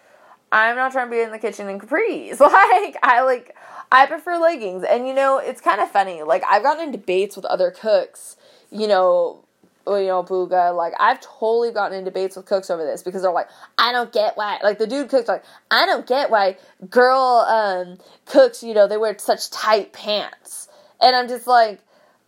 I'm 0.51 0.75
not 0.75 0.91
trying 0.91 1.07
to 1.07 1.11
be 1.11 1.21
in 1.21 1.31
the 1.31 1.37
kitchen 1.37 1.69
in 1.69 1.79
capris. 1.79 2.39
Like 2.39 2.97
I 3.03 3.21
like 3.23 3.55
I 3.91 4.05
prefer 4.05 4.37
leggings. 4.37 4.83
And 4.83 5.07
you 5.07 5.13
know, 5.13 5.37
it's 5.37 5.61
kind 5.61 5.81
of 5.81 5.91
funny. 5.91 6.23
Like 6.23 6.43
I've 6.47 6.63
gotten 6.63 6.85
in 6.85 6.91
debates 6.91 7.35
with 7.35 7.45
other 7.45 7.71
cooks, 7.71 8.37
you 8.71 8.87
know, 8.87 9.43
you 9.87 10.07
know, 10.07 10.23
Booga, 10.23 10.75
like 10.75 10.93
I've 10.99 11.19
totally 11.21 11.71
gotten 11.71 11.97
in 11.97 12.03
debates 12.03 12.35
with 12.35 12.45
cooks 12.45 12.69
over 12.69 12.83
this 12.83 13.01
because 13.01 13.23
they're 13.23 13.31
like, 13.31 13.49
I 13.77 13.91
don't 13.91 14.11
get 14.13 14.37
why 14.37 14.59
like 14.63 14.77
the 14.77 14.87
dude 14.87 15.09
cooks 15.09 15.27
like, 15.27 15.43
I 15.71 15.85
don't 15.85 16.05
get 16.05 16.29
why 16.29 16.57
girl 16.89 17.45
um 17.47 17.97
cooks, 18.25 18.63
you 18.63 18.73
know, 18.73 18.87
they 18.87 18.97
wear 18.97 19.17
such 19.17 19.49
tight 19.49 19.93
pants. 19.93 20.68
And 21.01 21.15
I'm 21.15 21.27
just 21.27 21.47
like, 21.47 21.79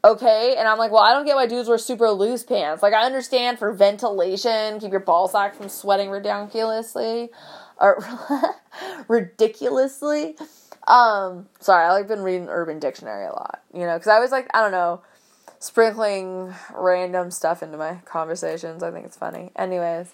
okay. 0.04 0.56
And 0.58 0.68
I'm 0.68 0.78
like, 0.78 0.92
well, 0.92 1.04
I 1.04 1.14
don't 1.14 1.26
get 1.26 1.36
why 1.36 1.48
dudes 1.48 1.70
wear 1.70 1.78
super 1.78 2.10
loose 2.12 2.44
pants. 2.44 2.82
Like 2.84 2.94
I 2.94 3.06
understand 3.06 3.60
for 3.60 3.72
ventilation, 3.72 4.80
keep 4.80 4.92
your 4.92 5.00
ball 5.00 5.28
sack 5.28 5.56
from 5.56 5.70
sweating 5.70 6.10
ridiculously 6.10 7.30
or 7.80 8.04
ridiculously. 9.08 10.36
Um, 10.88 11.48
sorry, 11.60 11.86
I 11.86 11.92
like 11.92 12.08
been 12.08 12.22
reading 12.22 12.48
Urban 12.50 12.80
Dictionary 12.80 13.26
a 13.26 13.32
lot, 13.32 13.62
you 13.74 13.82
know, 13.82 13.96
because 13.98 14.08
I 14.08 14.20
was 14.20 14.32
like, 14.32 14.50
I 14.54 14.62
don't 14.62 14.72
know 14.72 15.02
sprinkling 15.62 16.52
random 16.74 17.30
stuff 17.30 17.62
into 17.62 17.78
my 17.78 17.96
conversations. 18.06 18.82
I 18.82 18.92
think 18.92 19.06
it's 19.06 19.16
funny. 19.16 19.52
Anyways, 19.56 20.12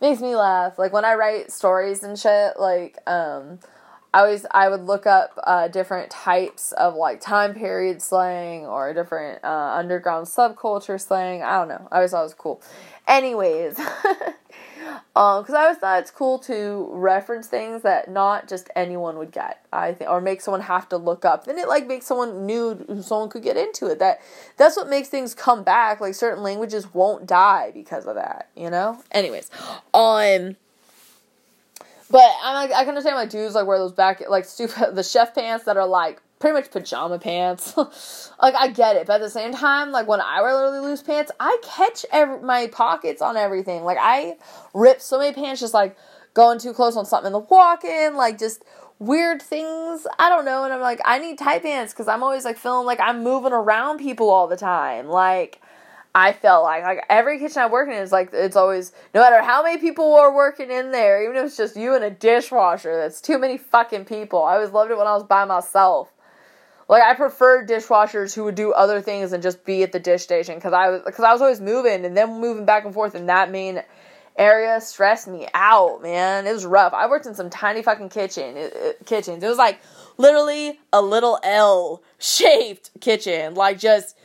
makes 0.00 0.20
me 0.20 0.34
laugh. 0.34 0.78
Like 0.78 0.92
when 0.92 1.04
I 1.04 1.14
write 1.14 1.52
stories 1.52 2.02
and 2.02 2.18
shit, 2.18 2.58
like 2.58 2.98
um 3.06 3.60
I 4.16 4.20
always 4.20 4.46
I 4.50 4.70
would 4.70 4.86
look 4.86 5.06
up 5.06 5.38
uh, 5.44 5.68
different 5.68 6.10
types 6.10 6.72
of 6.72 6.94
like 6.94 7.20
time 7.20 7.52
period 7.52 8.00
slang 8.00 8.64
or 8.64 8.94
different 8.94 9.44
uh, 9.44 9.74
underground 9.76 10.26
subculture 10.26 10.98
slang. 10.98 11.42
I 11.42 11.58
don't 11.58 11.68
know. 11.68 11.86
I 11.92 11.96
always 11.96 12.12
thought 12.12 12.20
it 12.20 12.24
was 12.24 12.34
cool. 12.34 12.62
Anyways, 13.06 13.78
Um, 15.16 15.42
because 15.42 15.54
I 15.54 15.62
always 15.62 15.78
thought 15.78 16.00
it's 16.00 16.10
cool 16.10 16.38
to 16.40 16.88
reference 16.92 17.46
things 17.46 17.82
that 17.82 18.10
not 18.10 18.48
just 18.48 18.68
anyone 18.76 19.16
would 19.16 19.32
get. 19.32 19.64
I 19.72 19.92
think, 19.92 20.10
or 20.10 20.20
make 20.20 20.42
someone 20.42 20.60
have 20.60 20.88
to 20.90 20.98
look 20.98 21.24
up. 21.24 21.46
Then 21.46 21.58
it 21.58 21.68
like 21.68 21.86
makes 21.86 22.06
someone 22.06 22.44
new, 22.44 22.84
someone 23.02 23.30
could 23.30 23.42
get 23.42 23.56
into 23.56 23.86
it. 23.86 23.98
That 23.98 24.20
that's 24.58 24.76
what 24.76 24.88
makes 24.88 25.08
things 25.08 25.34
come 25.34 25.64
back. 25.64 26.00
Like 26.00 26.14
certain 26.14 26.42
languages 26.42 26.92
won't 26.92 27.26
die 27.26 27.70
because 27.72 28.04
of 28.06 28.14
that. 28.16 28.50
You 28.54 28.70
know. 28.70 29.02
Anyways, 29.10 29.50
um. 29.94 30.56
But 32.10 32.30
I'm 32.42 32.54
like, 32.54 32.72
I 32.72 32.80
can 32.80 32.90
understand 32.90 33.16
like 33.16 33.30
dudes 33.30 33.54
like 33.54 33.66
wear 33.66 33.78
those 33.78 33.92
back 33.92 34.22
like 34.28 34.44
stupid 34.44 34.94
the 34.94 35.02
chef 35.02 35.34
pants 35.34 35.64
that 35.64 35.76
are 35.76 35.86
like 35.86 36.22
pretty 36.38 36.54
much 36.54 36.70
pajama 36.70 37.18
pants. 37.18 37.76
like 38.42 38.54
I 38.54 38.68
get 38.68 38.96
it, 38.96 39.06
but 39.06 39.14
at 39.14 39.20
the 39.20 39.30
same 39.30 39.52
time, 39.52 39.90
like 39.90 40.06
when 40.06 40.20
I 40.20 40.42
wear 40.42 40.54
literally 40.54 40.80
loose 40.80 41.02
pants, 41.02 41.32
I 41.40 41.58
catch 41.62 42.04
my 42.12 42.68
pockets 42.72 43.22
on 43.22 43.36
everything. 43.36 43.84
Like 43.84 43.98
I 44.00 44.36
rip 44.74 45.00
so 45.00 45.18
many 45.18 45.34
pants 45.34 45.60
just 45.60 45.74
like 45.74 45.96
going 46.34 46.58
too 46.58 46.72
close 46.72 46.96
on 46.96 47.06
something 47.06 47.28
in 47.28 47.32
the 47.32 47.38
walk-in, 47.38 48.14
like 48.16 48.38
just 48.38 48.62
weird 48.98 49.42
things. 49.42 50.06
I 50.18 50.28
don't 50.28 50.44
know, 50.44 50.64
and 50.64 50.72
I'm 50.72 50.80
like 50.80 51.00
I 51.04 51.18
need 51.18 51.38
tight 51.38 51.62
pants 51.62 51.92
because 51.92 52.08
I'm 52.08 52.22
always 52.22 52.44
like 52.44 52.58
feeling 52.58 52.86
like 52.86 53.00
I'm 53.00 53.22
moving 53.22 53.52
around 53.52 53.98
people 53.98 54.30
all 54.30 54.46
the 54.46 54.56
time. 54.56 55.08
Like 55.08 55.60
I 56.16 56.32
felt 56.32 56.64
like 56.64 56.82
like 56.82 57.04
every 57.10 57.38
kitchen 57.38 57.60
I 57.60 57.66
work 57.66 57.90
in 57.90 57.94
is 57.94 58.10
like 58.10 58.30
it's 58.32 58.56
always 58.56 58.92
no 59.14 59.20
matter 59.20 59.42
how 59.42 59.62
many 59.62 59.76
people 59.78 60.14
are 60.14 60.34
working 60.34 60.70
in 60.70 60.90
there, 60.90 61.22
even 61.22 61.36
if 61.36 61.44
it's 61.44 61.58
just 61.58 61.76
you 61.76 61.94
and 61.94 62.02
a 62.02 62.08
dishwasher, 62.08 62.96
that's 62.96 63.20
too 63.20 63.38
many 63.38 63.58
fucking 63.58 64.06
people. 64.06 64.42
I 64.42 64.54
always 64.54 64.70
loved 64.70 64.90
it 64.90 64.96
when 64.96 65.06
I 65.06 65.12
was 65.12 65.24
by 65.24 65.44
myself. 65.44 66.10
Like 66.88 67.02
I 67.02 67.12
preferred 67.12 67.68
dishwashers 67.68 68.34
who 68.34 68.44
would 68.44 68.54
do 68.54 68.72
other 68.72 69.02
things 69.02 69.32
than 69.32 69.42
just 69.42 69.62
be 69.66 69.82
at 69.82 69.92
the 69.92 70.00
dish 70.00 70.22
station 70.22 70.54
because 70.54 70.72
I 70.72 70.88
was 70.88 71.02
because 71.04 71.22
I 71.22 71.34
was 71.34 71.42
always 71.42 71.60
moving 71.60 72.06
and 72.06 72.16
then 72.16 72.40
moving 72.40 72.64
back 72.64 72.86
and 72.86 72.94
forth 72.94 73.14
in 73.14 73.26
that 73.26 73.50
main 73.50 73.82
area 74.38 74.80
stressed 74.80 75.28
me 75.28 75.46
out, 75.52 76.02
man. 76.02 76.46
It 76.46 76.52
was 76.54 76.64
rough. 76.64 76.94
I 76.94 77.08
worked 77.08 77.26
in 77.26 77.34
some 77.34 77.50
tiny 77.50 77.82
fucking 77.82 78.08
kitchen 78.08 78.56
it, 78.56 78.72
it, 78.74 79.04
kitchens. 79.04 79.42
It 79.42 79.48
was 79.48 79.58
like 79.58 79.80
literally 80.16 80.80
a 80.94 81.02
little 81.02 81.38
L 81.42 82.02
shaped 82.18 82.90
kitchen, 83.02 83.52
like 83.52 83.78
just 83.78 84.16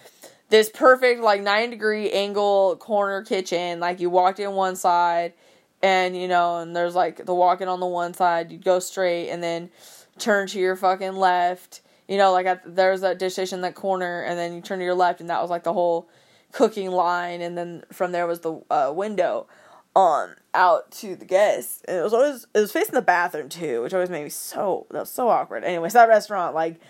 this 0.52 0.70
perfect 0.70 1.22
like 1.22 1.42
90 1.42 1.72
degree 1.72 2.12
angle 2.12 2.76
corner 2.76 3.24
kitchen. 3.24 3.80
Like 3.80 4.00
you 4.00 4.12
walked 4.12 4.40
in 4.40 4.52
one 4.52 4.76
side 4.76 5.34
and 5.82 6.16
you 6.16 6.28
know, 6.28 6.60
and 6.60 6.76
there's 6.76 6.94
like 6.94 7.26
the 7.26 7.34
walk 7.34 7.62
in 7.62 7.68
on 7.68 7.80
the 7.80 7.88
one 7.88 8.14
side, 8.14 8.52
you'd 8.52 8.64
go 8.64 8.78
straight 8.80 9.30
and 9.30 9.42
then 9.42 9.72
turn 10.20 10.46
to 10.48 10.60
your 10.60 10.76
fucking 10.76 11.16
left 11.16 11.82
you 12.12 12.18
know, 12.18 12.34
like 12.34 12.46
at, 12.46 12.76
there's 12.76 13.00
that 13.02 13.20
dish 13.20 13.32
station 13.32 13.62
that 13.62 13.74
corner, 13.74 14.22
and 14.24 14.38
then 14.38 14.54
you 14.54 14.60
turn 14.60 14.80
to 14.80 14.84
your 14.84 14.96
left, 14.96 15.22
and 15.22 15.30
that 15.30 15.42
was 15.42 15.50
like 15.50 15.64
the 15.64 15.72
whole 15.72 16.10
cooking 16.52 16.92
line, 16.92 17.40
and 17.40 17.58
then 17.58 17.84
from 17.90 18.12
there 18.12 18.28
was 18.28 18.42
the 18.42 18.62
uh, 18.70 18.92
window 18.94 19.48
on 19.96 20.36
out 20.54 20.92
to 20.92 21.16
the 21.16 21.24
guests. 21.24 21.82
And 21.88 21.98
it 21.98 22.02
was 22.02 22.14
always 22.14 22.48
it 22.54 22.60
was 22.60 22.74
facing 22.74 22.96
the 22.96 23.02
bathroom 23.02 23.48
too, 23.48 23.82
which 23.82 23.94
always 23.94 24.10
made 24.10 24.26
me 24.26 24.30
so 24.30 24.88
that 24.92 25.00
was 25.00 25.10
so 25.10 25.30
awkward. 25.30 25.64
Anyways, 25.64 25.94
that 25.94 26.10
restaurant, 26.10 26.54
like 26.54 26.82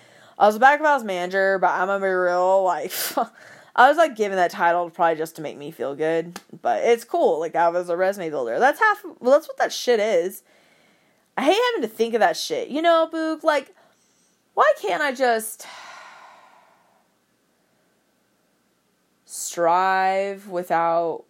I 0.42 0.48
was 0.48 0.56
the 0.56 0.60
back 0.60 0.80
of 0.80 0.86
house 0.88 1.04
manager, 1.04 1.60
but 1.60 1.70
I'm 1.70 1.88
gonna 1.88 2.04
be 2.04 2.10
real, 2.10 2.64
like 2.64 2.92
I 3.76 3.88
was 3.88 3.98
like 3.98 4.16
given 4.16 4.38
that 4.38 4.50
title 4.50 4.90
probably 4.90 5.16
just 5.16 5.36
to 5.36 5.42
make 5.44 5.56
me 5.56 5.70
feel 5.70 5.96
good. 5.96 6.42
But 6.64 6.84
it's 6.84 7.04
cool. 7.04 7.40
Like 7.40 7.56
I 7.56 7.70
was 7.70 7.90
a 7.90 7.96
resume 7.96 8.32
builder. 8.32 8.58
That's 8.58 8.80
half 8.80 9.04
well 9.20 9.32
that's 9.34 9.48
what 9.48 9.58
that 9.60 9.72
shit 9.72 10.00
is. 10.00 10.42
I 11.38 11.44
hate 11.44 11.62
having 11.74 11.88
to 11.88 11.96
think 11.96 12.16
of 12.16 12.22
that 12.22 12.36
shit. 12.36 12.70
You 12.70 12.82
know, 12.82 13.08
Book, 13.12 13.44
like 13.44 13.76
why 14.56 14.74
can't 14.82 15.04
I 15.04 15.14
just 15.14 15.68
strive 19.26 20.48
without 20.48 21.26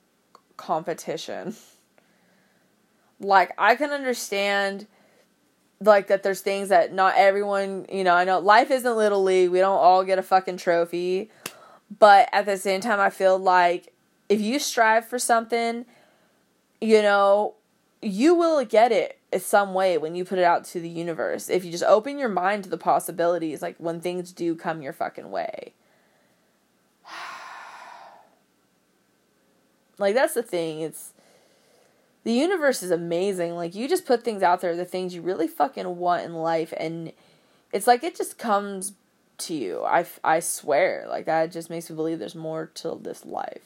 competition? 0.55 1.55
Like, 3.19 3.53
I 3.57 3.75
can 3.75 3.91
understand 3.91 4.87
like 5.81 6.07
that 6.07 6.23
there's 6.23 6.41
things 6.41 6.69
that 6.69 6.93
not 6.93 7.15
everyone, 7.17 7.85
you 7.91 8.03
know, 8.03 8.13
I 8.13 8.23
know 8.23 8.39
life 8.39 8.71
isn't 8.71 8.95
little 8.95 9.23
league. 9.23 9.49
We 9.49 9.59
don't 9.59 9.79
all 9.79 10.03
get 10.03 10.19
a 10.19 10.23
fucking 10.23 10.57
trophy. 10.57 11.31
But 11.99 12.29
at 12.31 12.45
the 12.45 12.57
same 12.57 12.81
time 12.81 12.99
I 12.99 13.09
feel 13.09 13.37
like 13.37 13.93
if 14.29 14.39
you 14.39 14.59
strive 14.59 15.05
for 15.05 15.19
something, 15.19 15.85
you 16.79 17.01
know, 17.01 17.55
you 18.01 18.35
will 18.35 18.63
get 18.63 18.91
it 18.91 19.19
some 19.39 19.73
way 19.73 19.97
when 19.97 20.15
you 20.15 20.23
put 20.25 20.37
it 20.39 20.43
out 20.43 20.65
to 20.65 20.79
the 20.79 20.89
universe. 20.89 21.49
If 21.49 21.65
you 21.65 21.71
just 21.71 21.83
open 21.83 22.17
your 22.17 22.29
mind 22.29 22.63
to 22.65 22.69
the 22.69 22.77
possibilities, 22.77 23.61
like 23.61 23.75
when 23.77 23.99
things 23.99 24.31
do 24.31 24.55
come 24.55 24.81
your 24.81 24.93
fucking 24.93 25.31
way. 25.31 25.73
like 29.97 30.15
that's 30.15 30.33
the 30.33 30.43
thing. 30.43 30.81
It's 30.81 31.10
the 32.23 32.33
universe 32.33 32.83
is 32.83 32.91
amazing. 32.91 33.55
Like 33.55 33.75
you 33.75 33.87
just 33.87 34.05
put 34.05 34.23
things 34.23 34.43
out 34.43 34.61
there, 34.61 34.75
the 34.75 34.85
things 34.85 35.13
you 35.15 35.21
really 35.21 35.47
fucking 35.47 35.97
want 35.97 36.23
in 36.23 36.33
life 36.33 36.73
and 36.77 37.11
it's 37.71 37.87
like 37.87 38.03
it 38.03 38.15
just 38.15 38.37
comes 38.37 38.93
to 39.39 39.53
you. 39.53 39.83
I 39.83 40.05
I 40.23 40.39
swear. 40.39 41.05
Like 41.09 41.25
that 41.25 41.51
just 41.51 41.69
makes 41.69 41.89
me 41.89 41.95
believe 41.95 42.19
there's 42.19 42.35
more 42.35 42.67
to 42.75 42.99
this 43.01 43.25
life. 43.25 43.63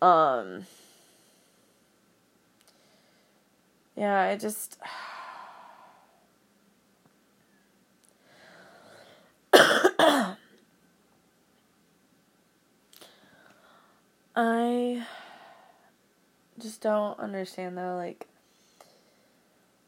Um 0.00 0.66
yeah, 4.00 4.30
it 4.30 4.40
just. 4.40 4.78
I 14.36 15.04
just 16.60 16.80
don't 16.80 17.18
understand 17.18 17.76
though, 17.76 17.96
like, 17.96 18.26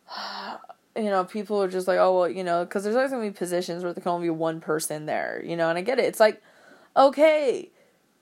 you 0.97 1.05
know, 1.05 1.25
people 1.25 1.63
are 1.63 1.69
just 1.69 1.89
like, 1.89 1.99
oh, 1.99 2.19
well, 2.19 2.29
you 2.29 2.45
know, 2.45 2.65
because 2.65 2.85
there's 2.85 2.97
always 2.97 3.11
gonna 3.11 3.23
be 3.23 3.31
positions 3.31 3.83
where 3.85 3.93
there 3.93 4.03
can 4.03 4.13
only 4.13 4.27
be 4.27 4.31
one 4.31 4.61
person 4.61 5.07
there, 5.07 5.43
you 5.45 5.57
know, 5.57 5.69
and 5.69 5.79
I 5.79 5.83
get 5.83 5.99
it. 5.99 6.05
It's 6.05 6.21
like, 6.21 6.43
okay. 6.97 7.71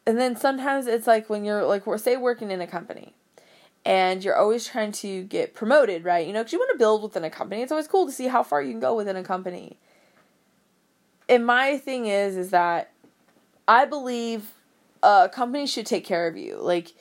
And 0.07 0.19
then 0.19 0.37
sometimes 0.37 0.87
it's 0.87 1.07
like 1.07 1.29
when 1.31 1.45
you're, 1.45 1.65
like, 1.65 1.85
say, 1.99 2.17
working 2.17 2.51
in 2.51 2.61
a 2.61 2.67
company 2.67 3.15
and 3.85 4.23
you're 4.23 4.37
always 4.37 4.67
trying 4.67 4.93
to 4.93 5.23
get 5.25 5.55
promoted, 5.55 6.05
right? 6.05 6.27
You 6.27 6.33
know, 6.33 6.41
because 6.41 6.53
you 6.53 6.59
want 6.59 6.73
to 6.73 6.79
build 6.79 7.03
within 7.03 7.25
a 7.25 7.31
company. 7.31 7.63
It's 7.63 7.73
always 7.73 7.89
cool 7.89 8.07
to 8.07 8.13
see 8.13 8.27
how 8.29 8.43
far 8.43 8.63
you 8.63 8.73
can 8.73 8.81
go 8.81 8.95
within 8.95 9.17
a 9.17 9.23
company. 9.23 9.79
and 11.29 11.47
my 11.47 11.79
thing 11.79 12.07
is 12.07 12.37
is 12.37 12.51
that 12.51 12.93
I 13.69 13.85
believe 13.85 14.53
a 15.03 15.31
company 15.33 15.67
should 15.67 15.87
take 15.87 16.05
care 16.05 16.27
of 16.27 16.37
you. 16.37 16.59
Like 16.61 16.93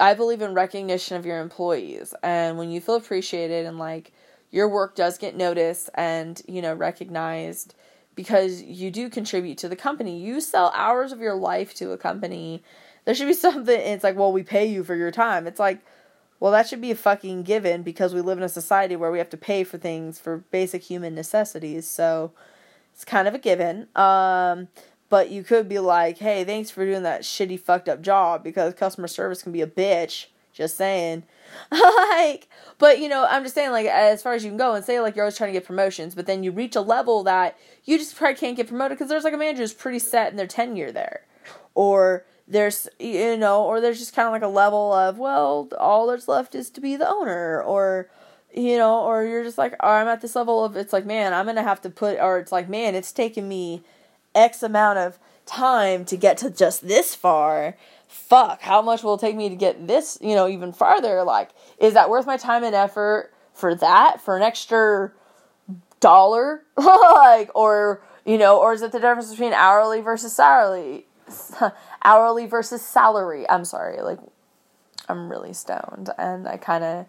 I 0.00 0.14
believe 0.14 0.42
in 0.42 0.54
recognition 0.54 1.16
of 1.16 1.24
your 1.24 1.40
employees 1.40 2.14
and 2.22 2.58
when 2.58 2.70
you 2.70 2.80
feel 2.80 2.96
appreciated 2.96 3.66
and 3.66 3.78
like 3.78 4.12
your 4.50 4.68
work 4.68 4.94
does 4.94 5.18
get 5.18 5.36
noticed 5.36 5.90
and, 5.94 6.40
you 6.46 6.62
know, 6.62 6.74
recognized 6.74 7.74
because 8.14 8.62
you 8.62 8.90
do 8.90 9.08
contribute 9.08 9.58
to 9.58 9.68
the 9.68 9.76
company. 9.76 10.18
You 10.18 10.40
sell 10.40 10.72
hours 10.74 11.10
of 11.10 11.20
your 11.20 11.34
life 11.34 11.74
to 11.74 11.90
a 11.90 11.98
company. 11.98 12.62
There 13.04 13.14
should 13.14 13.26
be 13.26 13.32
something 13.34 13.80
it's 13.80 14.04
like, 14.04 14.16
well, 14.16 14.32
we 14.32 14.42
pay 14.42 14.66
you 14.66 14.84
for 14.84 14.94
your 14.94 15.10
time. 15.10 15.46
It's 15.46 15.60
like, 15.60 15.80
well, 16.40 16.52
that 16.52 16.68
should 16.68 16.80
be 16.80 16.90
a 16.90 16.96
fucking 16.96 17.42
given 17.42 17.82
because 17.82 18.14
we 18.14 18.20
live 18.20 18.38
in 18.38 18.44
a 18.44 18.48
society 18.48 18.96
where 18.96 19.10
we 19.10 19.18
have 19.18 19.30
to 19.30 19.36
pay 19.36 19.64
for 19.64 19.78
things 19.78 20.18
for 20.18 20.38
basic 20.50 20.82
human 20.82 21.14
necessities. 21.14 21.86
So 21.88 22.32
it's 22.92 23.04
kind 23.04 23.26
of 23.26 23.34
a 23.34 23.38
given. 23.38 23.88
Um, 23.96 24.68
but 25.14 25.30
you 25.30 25.44
could 25.44 25.68
be 25.68 25.78
like, 25.78 26.18
hey, 26.18 26.42
thanks 26.42 26.72
for 26.72 26.84
doing 26.84 27.04
that 27.04 27.22
shitty 27.22 27.60
fucked 27.60 27.88
up 27.88 28.02
job 28.02 28.42
because 28.42 28.74
customer 28.74 29.06
service 29.06 29.44
can 29.44 29.52
be 29.52 29.60
a 29.60 29.66
bitch. 29.68 30.26
Just 30.52 30.76
saying. 30.76 31.22
like, 31.70 32.48
but 32.78 32.98
you 32.98 33.08
know, 33.08 33.24
I'm 33.24 33.44
just 33.44 33.54
saying, 33.54 33.70
like, 33.70 33.86
as 33.86 34.24
far 34.24 34.32
as 34.32 34.42
you 34.42 34.50
can 34.50 34.56
go 34.56 34.74
and 34.74 34.84
say, 34.84 34.98
like, 34.98 35.14
you're 35.14 35.24
always 35.24 35.36
trying 35.36 35.50
to 35.50 35.52
get 35.52 35.64
promotions, 35.64 36.16
but 36.16 36.26
then 36.26 36.42
you 36.42 36.50
reach 36.50 36.74
a 36.74 36.80
level 36.80 37.22
that 37.22 37.56
you 37.84 37.96
just 37.96 38.16
probably 38.16 38.34
can't 38.34 38.56
get 38.56 38.66
promoted 38.66 38.98
because 38.98 39.08
there's 39.08 39.22
like 39.22 39.34
a 39.34 39.36
manager 39.36 39.62
who's 39.62 39.72
pretty 39.72 40.00
set 40.00 40.32
in 40.32 40.36
their 40.36 40.48
tenure 40.48 40.90
there. 40.90 41.20
Or 41.76 42.24
there's, 42.48 42.88
you 42.98 43.36
know, 43.36 43.62
or 43.62 43.80
there's 43.80 44.00
just 44.00 44.16
kind 44.16 44.26
of 44.26 44.32
like 44.32 44.42
a 44.42 44.48
level 44.48 44.92
of, 44.92 45.16
well, 45.16 45.68
all 45.78 46.08
that's 46.08 46.26
left 46.26 46.56
is 46.56 46.70
to 46.70 46.80
be 46.80 46.96
the 46.96 47.08
owner. 47.08 47.62
Or, 47.62 48.10
you 48.52 48.76
know, 48.78 48.98
or 49.04 49.22
you're 49.22 49.44
just 49.44 49.58
like, 49.58 49.76
oh, 49.78 49.90
I'm 49.90 50.08
at 50.08 50.22
this 50.22 50.34
level 50.34 50.64
of, 50.64 50.74
it's 50.74 50.92
like, 50.92 51.06
man, 51.06 51.32
I'm 51.32 51.46
going 51.46 51.54
to 51.54 51.62
have 51.62 51.82
to 51.82 51.90
put, 51.90 52.18
or 52.18 52.40
it's 52.40 52.50
like, 52.50 52.68
man, 52.68 52.96
it's 52.96 53.12
taken 53.12 53.46
me 53.46 53.84
X 54.34 54.62
amount 54.62 54.98
of 54.98 55.18
time 55.46 56.04
to 56.06 56.16
get 56.16 56.38
to 56.38 56.50
just 56.50 56.86
this 56.86 57.14
far 57.14 57.76
fuck, 58.14 58.62
how 58.62 58.80
much 58.80 59.02
will 59.02 59.14
it 59.14 59.20
take 59.20 59.36
me 59.36 59.48
to 59.48 59.56
get 59.56 59.86
this, 59.88 60.18
you 60.20 60.34
know, 60.34 60.48
even 60.48 60.72
farther? 60.72 61.24
Like, 61.24 61.50
is 61.78 61.94
that 61.94 62.08
worth 62.08 62.26
my 62.26 62.36
time 62.36 62.62
and 62.62 62.74
effort 62.74 63.34
for 63.52 63.74
that? 63.74 64.20
For 64.20 64.36
an 64.36 64.42
extra 64.42 65.12
dollar? 66.00 66.62
like, 66.76 67.50
or, 67.54 68.02
you 68.24 68.38
know, 68.38 68.58
or 68.58 68.72
is 68.72 68.82
it 68.82 68.92
the 68.92 69.00
difference 69.00 69.30
between 69.30 69.52
hourly 69.52 70.00
versus 70.00 70.32
salary? 70.32 71.06
hourly 72.04 72.46
versus 72.46 72.82
salary. 72.82 73.48
I'm 73.48 73.64
sorry, 73.64 74.00
like, 74.00 74.20
I'm 75.08 75.28
really 75.28 75.52
stoned 75.52 76.10
and 76.16 76.46
I 76.46 76.56
kind 76.56 76.84
of, 76.84 77.06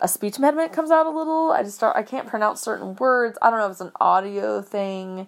a 0.00 0.08
speech 0.08 0.36
impediment 0.36 0.72
comes 0.72 0.90
out 0.90 1.06
a 1.06 1.10
little. 1.10 1.50
I 1.50 1.62
just 1.62 1.76
start, 1.76 1.96
I 1.96 2.02
can't 2.02 2.26
pronounce 2.26 2.60
certain 2.60 2.94
words. 2.96 3.38
I 3.42 3.50
don't 3.50 3.58
know 3.58 3.66
if 3.66 3.72
it's 3.72 3.80
an 3.80 3.92
audio 4.00 4.62
thing. 4.62 5.26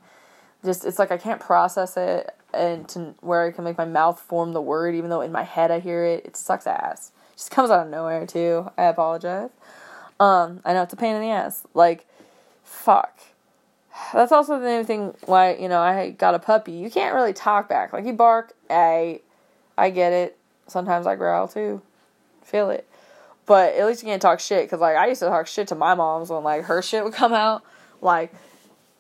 Just, 0.67 0.85
it's 0.85 0.99
like 0.99 1.11
I 1.11 1.17
can't 1.17 1.41
process 1.41 1.97
it 1.97 2.35
and 2.53 2.89
to 2.91 3.15
where 3.21 3.47
I 3.47 3.51
can 3.53 3.65
make 3.65 3.79
my 3.79 3.85
mouth 3.85 4.21
form 4.21 4.53
the 4.53 4.61
word, 4.61 4.95
even 4.95 5.11
though 5.11 5.21
in 5.21 5.33
my 5.33 5.43
head 5.43 5.71
I 5.71 5.81
hear 5.81 6.05
it. 6.05 6.27
It 6.27 6.37
sucks 6.37 6.67
ass. 6.67 7.13
It 7.33 7.39
just 7.39 7.51
comes 7.51 7.71
out 7.71 7.87
of 7.87 7.91
nowhere 7.91 8.27
too. 8.27 8.71
I 8.77 8.85
apologize. 8.85 9.51
Um, 10.19 10.61
I 10.65 10.73
know 10.73 10.83
it's 10.83 10.93
a 10.93 10.97
pain 10.97 11.15
in 11.15 11.23
the 11.23 11.31
ass. 11.31 11.65
Like, 11.75 12.07
fuck. 12.65 13.19
That's 14.13 14.33
also 14.33 14.59
the 14.59 14.85
thing 14.85 15.15
why 15.25 15.55
you 15.55 15.69
know 15.69 15.81
I 15.81 16.11
got 16.11 16.35
a 16.35 16.39
puppy. 16.39 16.73
You 16.73 16.91
can't 16.91 17.15
really 17.15 17.33
talk 17.33 17.69
back. 17.69 17.93
Like 17.93 18.05
you 18.05 18.13
bark, 18.13 18.53
I, 18.69 19.21
I 19.79 19.91
get 19.91 20.13
it. 20.13 20.39
Sometimes 20.67 21.07
I 21.07 21.17
growl 21.17 21.49
too, 21.49 21.81
feel 22.43 22.71
it. 22.71 22.87
But 23.47 23.75
at 23.75 23.87
least 23.87 24.03
you 24.03 24.09
can't 24.09 24.21
talk 24.21 24.41
shit 24.41 24.65
because 24.65 24.81
like 24.81 24.97
I 24.97 25.07
used 25.07 25.21
to 25.21 25.29
talk 25.29 25.47
shit 25.47 25.69
to 25.69 25.75
my 25.75 25.95
mom's 25.95 26.31
when 26.31 26.43
like 26.43 26.65
her 26.65 26.83
shit 26.83 27.05
would 27.05 27.15
come 27.15 27.33
out. 27.33 27.63
Like, 28.03 28.35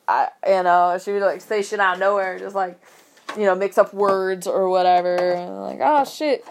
I 0.08 0.28
you 0.46 0.62
know 0.62 0.98
she 1.02 1.12
would 1.12 1.22
like 1.22 1.40
say 1.40 1.62
shit 1.62 1.80
out 1.80 1.94
of 1.94 2.00
nowhere, 2.00 2.38
just 2.38 2.54
like 2.54 2.80
you 3.36 3.44
know, 3.44 3.54
mix 3.54 3.78
up 3.78 3.92
words 3.92 4.46
or 4.46 4.68
whatever. 4.68 5.16
And 5.16 5.60
like, 5.60 5.78
oh 5.82 6.04
shit, 6.04 6.44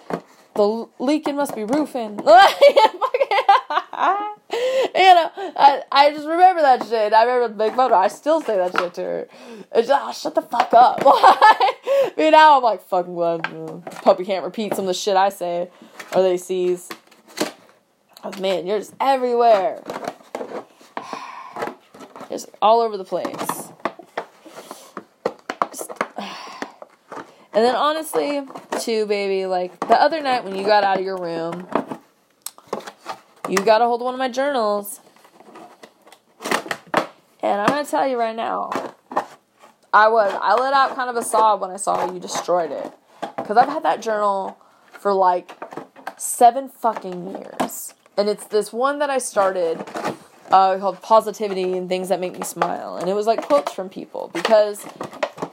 the 0.55 0.87
leaking 0.99 1.35
must 1.35 1.55
be 1.55 1.63
roofing. 1.63 2.11
you 2.11 2.23
know, 2.23 2.49
I, 5.57 5.83
I 5.91 6.11
just 6.11 6.27
remember 6.27 6.61
that 6.61 6.85
shit. 6.87 7.13
I 7.13 7.23
remember 7.23 7.47
the 7.49 7.65
big 7.65 7.75
photo. 7.75 7.95
I 7.95 8.07
still 8.07 8.41
say 8.41 8.57
that 8.57 8.77
shit 8.77 8.93
to 8.95 9.01
her. 9.01 9.27
It's 9.73 9.87
just, 9.87 10.01
oh, 10.03 10.11
shut 10.11 10.35
the 10.35 10.41
fuck 10.41 10.73
up. 10.73 11.01
I 11.05 12.13
mean, 12.17 12.31
now 12.31 12.57
I'm 12.57 12.63
like, 12.63 12.83
fucking 12.83 13.13
glad 13.13 13.43
puppy 14.03 14.25
can't 14.25 14.45
repeat 14.45 14.75
some 14.75 14.85
of 14.85 14.87
the 14.87 14.93
shit 14.93 15.15
I 15.15 15.29
say 15.29 15.69
or 16.15 16.21
they 16.21 16.37
sees. 16.37 16.89
Oh, 18.23 18.31
man, 18.39 18.65
you're 18.65 18.79
just 18.79 18.93
everywhere. 18.99 19.81
Just 22.35 22.49
all 22.61 22.81
over 22.81 22.97
the 22.97 23.05
place. 23.05 23.71
And 27.53 27.63
then 27.63 27.75
honestly, 27.75 28.45
too, 28.81 29.05
baby, 29.05 29.45
like 29.45 29.79
the 29.79 29.95
other 29.95 30.19
night 30.19 30.43
when 30.43 30.53
you 30.53 30.65
got 30.65 30.83
out 30.83 30.99
of 30.99 31.05
your 31.05 31.15
room, 31.15 31.65
you 33.47 33.55
got 33.59 33.81
a 33.81 33.85
hold 33.85 34.01
of 34.01 34.03
one 34.03 34.13
of 34.13 34.17
my 34.17 34.27
journals. 34.27 34.99
And 37.41 37.61
I'm 37.61 37.67
gonna 37.67 37.85
tell 37.85 38.05
you 38.05 38.19
right 38.19 38.35
now, 38.35 38.69
I 39.93 40.09
was 40.09 40.37
I 40.41 40.55
let 40.55 40.73
out 40.73 40.93
kind 40.93 41.09
of 41.09 41.15
a 41.15 41.23
sob 41.23 41.61
when 41.61 41.71
I 41.71 41.77
saw 41.77 42.11
you 42.11 42.19
destroyed 42.19 42.71
it. 42.71 42.91
Cause 43.45 43.55
I've 43.55 43.69
had 43.69 43.83
that 43.83 44.01
journal 44.01 44.57
for 44.91 45.13
like 45.13 45.55
seven 46.17 46.67
fucking 46.67 47.31
years. 47.31 47.93
And 48.17 48.27
it's 48.27 48.45
this 48.47 48.73
one 48.73 48.99
that 48.99 49.09
I 49.09 49.19
started 49.19 49.85
uh, 50.51 50.77
called 50.77 51.01
Positivity 51.01 51.77
and 51.77 51.89
Things 51.89 52.09
That 52.09 52.19
Make 52.19 52.33
Me 52.33 52.43
Smile. 52.43 52.97
And 52.97 53.09
it 53.09 53.13
was 53.13 53.27
like 53.27 53.41
quotes 53.41 53.73
from 53.73 53.89
people 53.89 54.29
because 54.33 54.85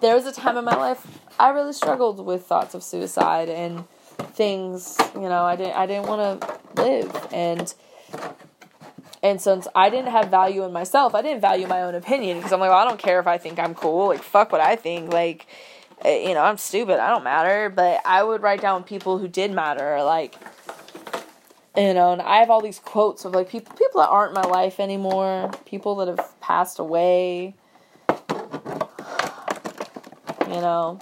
there 0.00 0.14
was 0.14 0.26
a 0.26 0.32
time 0.32 0.56
in 0.56 0.64
my 0.64 0.76
life 0.76 1.20
I 1.38 1.50
really 1.50 1.72
struggled 1.72 2.24
with 2.24 2.46
thoughts 2.46 2.74
of 2.74 2.82
suicide 2.82 3.48
and 3.48 3.84
things. 4.34 4.98
You 5.14 5.22
know, 5.22 5.44
I 5.44 5.56
didn't 5.56 5.76
I 5.76 5.86
didn't 5.86 6.06
want 6.06 6.40
to 6.40 6.82
live, 6.82 7.28
and 7.32 7.72
and 9.22 9.40
since 9.40 9.68
I 9.74 9.88
didn't 9.88 10.10
have 10.10 10.28
value 10.28 10.64
in 10.64 10.72
myself, 10.72 11.14
I 11.14 11.22
didn't 11.22 11.40
value 11.40 11.66
my 11.66 11.82
own 11.82 11.94
opinion 11.94 12.38
because 12.38 12.52
I'm 12.52 12.60
like, 12.60 12.70
well, 12.70 12.78
I 12.78 12.84
don't 12.84 12.98
care 12.98 13.20
if 13.20 13.26
I 13.26 13.38
think 13.38 13.58
I'm 13.58 13.74
cool. 13.74 14.08
Like, 14.08 14.22
fuck 14.22 14.52
what 14.52 14.60
I 14.60 14.76
think. 14.76 15.12
Like, 15.12 15.46
eh, 16.04 16.28
you 16.28 16.34
know, 16.34 16.42
I'm 16.42 16.58
stupid. 16.58 16.98
I 16.98 17.08
don't 17.08 17.24
matter. 17.24 17.70
But 17.70 18.00
I 18.04 18.22
would 18.22 18.42
write 18.42 18.60
down 18.60 18.82
people 18.82 19.18
who 19.18 19.28
did 19.28 19.52
matter. 19.52 20.02
Like, 20.02 20.34
you 21.76 21.94
know, 21.94 22.12
and 22.12 22.22
I 22.22 22.38
have 22.38 22.50
all 22.50 22.60
these 22.60 22.78
quotes 22.78 23.24
of 23.24 23.34
like 23.34 23.48
people 23.48 23.74
people 23.76 24.00
that 24.00 24.08
aren't 24.08 24.36
in 24.36 24.42
my 24.42 24.48
life 24.48 24.80
anymore, 24.80 25.50
people 25.64 25.96
that 25.96 26.08
have 26.08 26.40
passed 26.40 26.78
away. 26.78 27.54
You 30.48 30.60
know, 30.60 30.98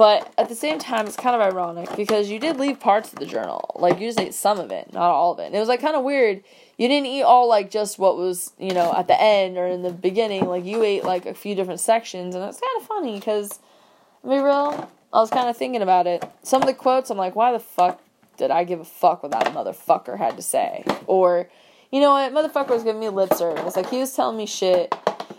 but 0.00 0.32
at 0.38 0.48
the 0.48 0.54
same 0.54 0.78
time, 0.78 1.06
it's 1.06 1.14
kind 1.14 1.36
of 1.36 1.42
ironic 1.42 1.94
because 1.94 2.30
you 2.30 2.38
did 2.38 2.56
leave 2.56 2.80
parts 2.80 3.12
of 3.12 3.18
the 3.18 3.26
journal. 3.26 3.70
Like, 3.74 4.00
you 4.00 4.08
just 4.08 4.18
ate 4.18 4.32
some 4.32 4.58
of 4.58 4.70
it, 4.70 4.94
not 4.94 5.10
all 5.10 5.32
of 5.34 5.38
it. 5.40 5.44
And 5.44 5.54
it 5.54 5.58
was, 5.58 5.68
like, 5.68 5.82
kind 5.82 5.94
of 5.94 6.02
weird. 6.04 6.42
You 6.78 6.88
didn't 6.88 7.06
eat 7.06 7.22
all, 7.22 7.46
like, 7.50 7.70
just 7.70 7.98
what 7.98 8.16
was, 8.16 8.54
you 8.58 8.72
know, 8.72 8.94
at 8.96 9.08
the 9.08 9.20
end 9.20 9.58
or 9.58 9.66
in 9.66 9.82
the 9.82 9.92
beginning. 9.92 10.46
Like, 10.46 10.64
you 10.64 10.82
ate, 10.82 11.04
like, 11.04 11.26
a 11.26 11.34
few 11.34 11.54
different 11.54 11.80
sections. 11.80 12.34
And 12.34 12.42
it's 12.46 12.58
kind 12.58 12.80
of 12.80 12.86
funny 12.86 13.16
because, 13.16 13.60
to 14.22 14.28
be 14.30 14.38
real, 14.38 14.90
I 15.12 15.20
was 15.20 15.28
kind 15.28 15.50
of 15.50 15.56
thinking 15.58 15.82
about 15.82 16.06
it. 16.06 16.24
Some 16.42 16.62
of 16.62 16.66
the 16.66 16.72
quotes, 16.72 17.10
I'm 17.10 17.18
like, 17.18 17.36
why 17.36 17.52
the 17.52 17.60
fuck 17.60 18.00
did 18.40 18.50
I 18.50 18.64
give 18.64 18.80
a 18.80 18.84
fuck 18.84 19.22
what 19.22 19.32
that 19.32 19.44
motherfucker 19.52 20.16
had 20.16 20.36
to 20.36 20.42
say? 20.42 20.82
Or, 21.06 21.50
you 21.92 22.00
know 22.00 22.10
what, 22.12 22.32
motherfucker 22.32 22.70
was 22.70 22.82
giving 22.82 22.98
me 22.98 23.10
lip 23.10 23.34
service. 23.34 23.76
Like, 23.76 23.90
he 23.90 23.98
was 23.98 24.16
telling 24.16 24.38
me 24.38 24.46
shit. 24.46 24.94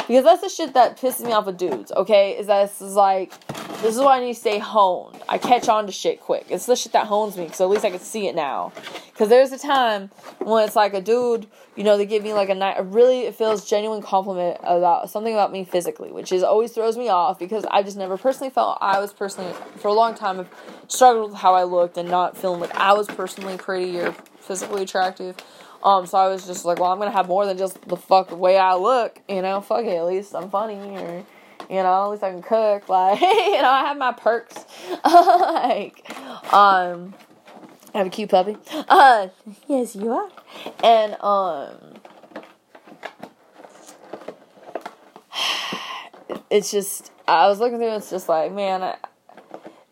Because 0.08 0.24
that's 0.24 0.42
the 0.42 0.50
shit 0.50 0.76
that 0.76 1.00
pisses 1.00 1.26
me 1.26 1.32
off 1.32 1.48
with 1.48 1.58
dudes, 1.58 1.92
okay? 1.94 2.38
Is 2.38 2.46
that 2.46 2.66
it's 2.66 2.80
like, 2.80 3.34
this 3.82 3.96
is 3.96 4.02
why 4.02 4.18
I 4.18 4.20
need 4.20 4.34
to 4.34 4.40
stay 4.40 4.60
honed. 4.60 5.22
I 5.28 5.38
catch 5.38 5.68
on 5.68 5.88
to 5.88 5.92
shit 5.92 6.20
quick. 6.20 6.46
It's 6.50 6.66
the 6.66 6.76
shit 6.76 6.92
that 6.94 7.08
hones 7.08 7.38
me, 7.38 7.50
so 7.52 7.66
at 7.66 7.72
least 7.72 7.84
I 7.84 7.90
can 7.90 8.00
see 8.00 8.28
it 8.28 8.36
now. 8.36 8.72
Because 9.08 9.30
there's 9.30 9.52
a 9.52 9.58
time 9.58 10.12
when 10.40 10.64
it's 10.66 10.76
like 10.76 10.94
a 10.94 11.02
dude, 11.02 11.48
you 11.76 11.84
know, 11.84 11.98
they 11.98 12.06
give 12.06 12.24
me 12.24 12.34
like 12.34 12.50
a 12.50 12.76
a 12.78 12.84
really, 12.84 13.22
it 13.22 13.36
feels 13.36 13.68
genuine 13.68 14.02
compliment 14.02 14.60
about 14.64 15.10
something 15.10 15.34
about 15.34 15.52
me 15.52 15.64
physically, 15.64 16.12
which 16.12 16.32
is 16.32 16.44
always 16.44 16.72
throws 16.72 16.98
me 16.98 17.10
off 17.10 17.40
because 17.40 17.66
I 17.72 17.82
just 17.82 17.98
never 17.98 18.18
personally 18.18 18.52
felt 18.52 18.78
I 18.82 19.00
was 19.00 19.14
personally, 19.14 19.54
for 19.78 19.88
a 19.88 19.94
long 19.94 20.14
time, 20.14 20.38
have 20.38 20.50
struggled 20.88 21.32
with 21.32 21.40
how 21.40 21.56
I 21.56 21.64
looked 21.64 21.98
and 21.98 22.10
not 22.10 22.38
feeling 22.38 22.60
like 22.60 22.76
I 22.76 22.94
was 22.94 23.08
personally 23.08 23.58
pretty 23.58 23.98
or 24.00 24.14
physically 24.40 24.84
attractive. 24.84 25.36
Um, 25.84 26.06
so 26.06 26.18
I 26.18 26.28
was 26.28 26.46
just 26.46 26.66
like, 26.66 26.80
well, 26.80 26.92
I'm 26.92 27.00
gonna 27.00 27.12
have 27.12 27.28
more 27.28 27.46
than 27.46 27.58
just 27.58 27.82
the 27.88 27.98
fuck 27.98 28.32
way 28.38 28.58
I 28.58 28.76
look, 28.76 29.20
you 29.28 29.42
know. 29.42 29.62
Fuck 29.62 29.86
it, 29.86 29.96
at 29.96 30.06
least 30.06 30.36
I'm 30.36 30.50
funny 30.50 30.76
or 30.76 31.26
you 31.72 31.78
know, 31.78 32.04
at 32.04 32.08
least 32.10 32.24
I 32.24 32.32
can 32.32 32.42
cook. 32.42 32.90
Like, 32.90 33.22
you 33.22 33.62
know, 33.62 33.70
I 33.70 33.86
have 33.86 33.98
my 33.98 34.12
perks. 34.12 34.66
like, 35.06 36.06
um, 36.54 37.14
I 37.94 38.00
have 38.00 38.08
a 38.08 38.10
cute 38.10 38.30
puppy. 38.30 38.58
Uh, 38.90 39.30
yes, 39.68 39.96
you 39.96 40.12
are. 40.12 40.30
And, 40.84 41.16
um, 41.22 41.94
it's 46.50 46.70
just, 46.72 47.10
I 47.26 47.48
was 47.48 47.60
looking 47.60 47.78
through, 47.78 47.96
it's 47.96 48.10
just 48.10 48.28
like, 48.28 48.52
man, 48.52 48.84
I, 48.84 48.98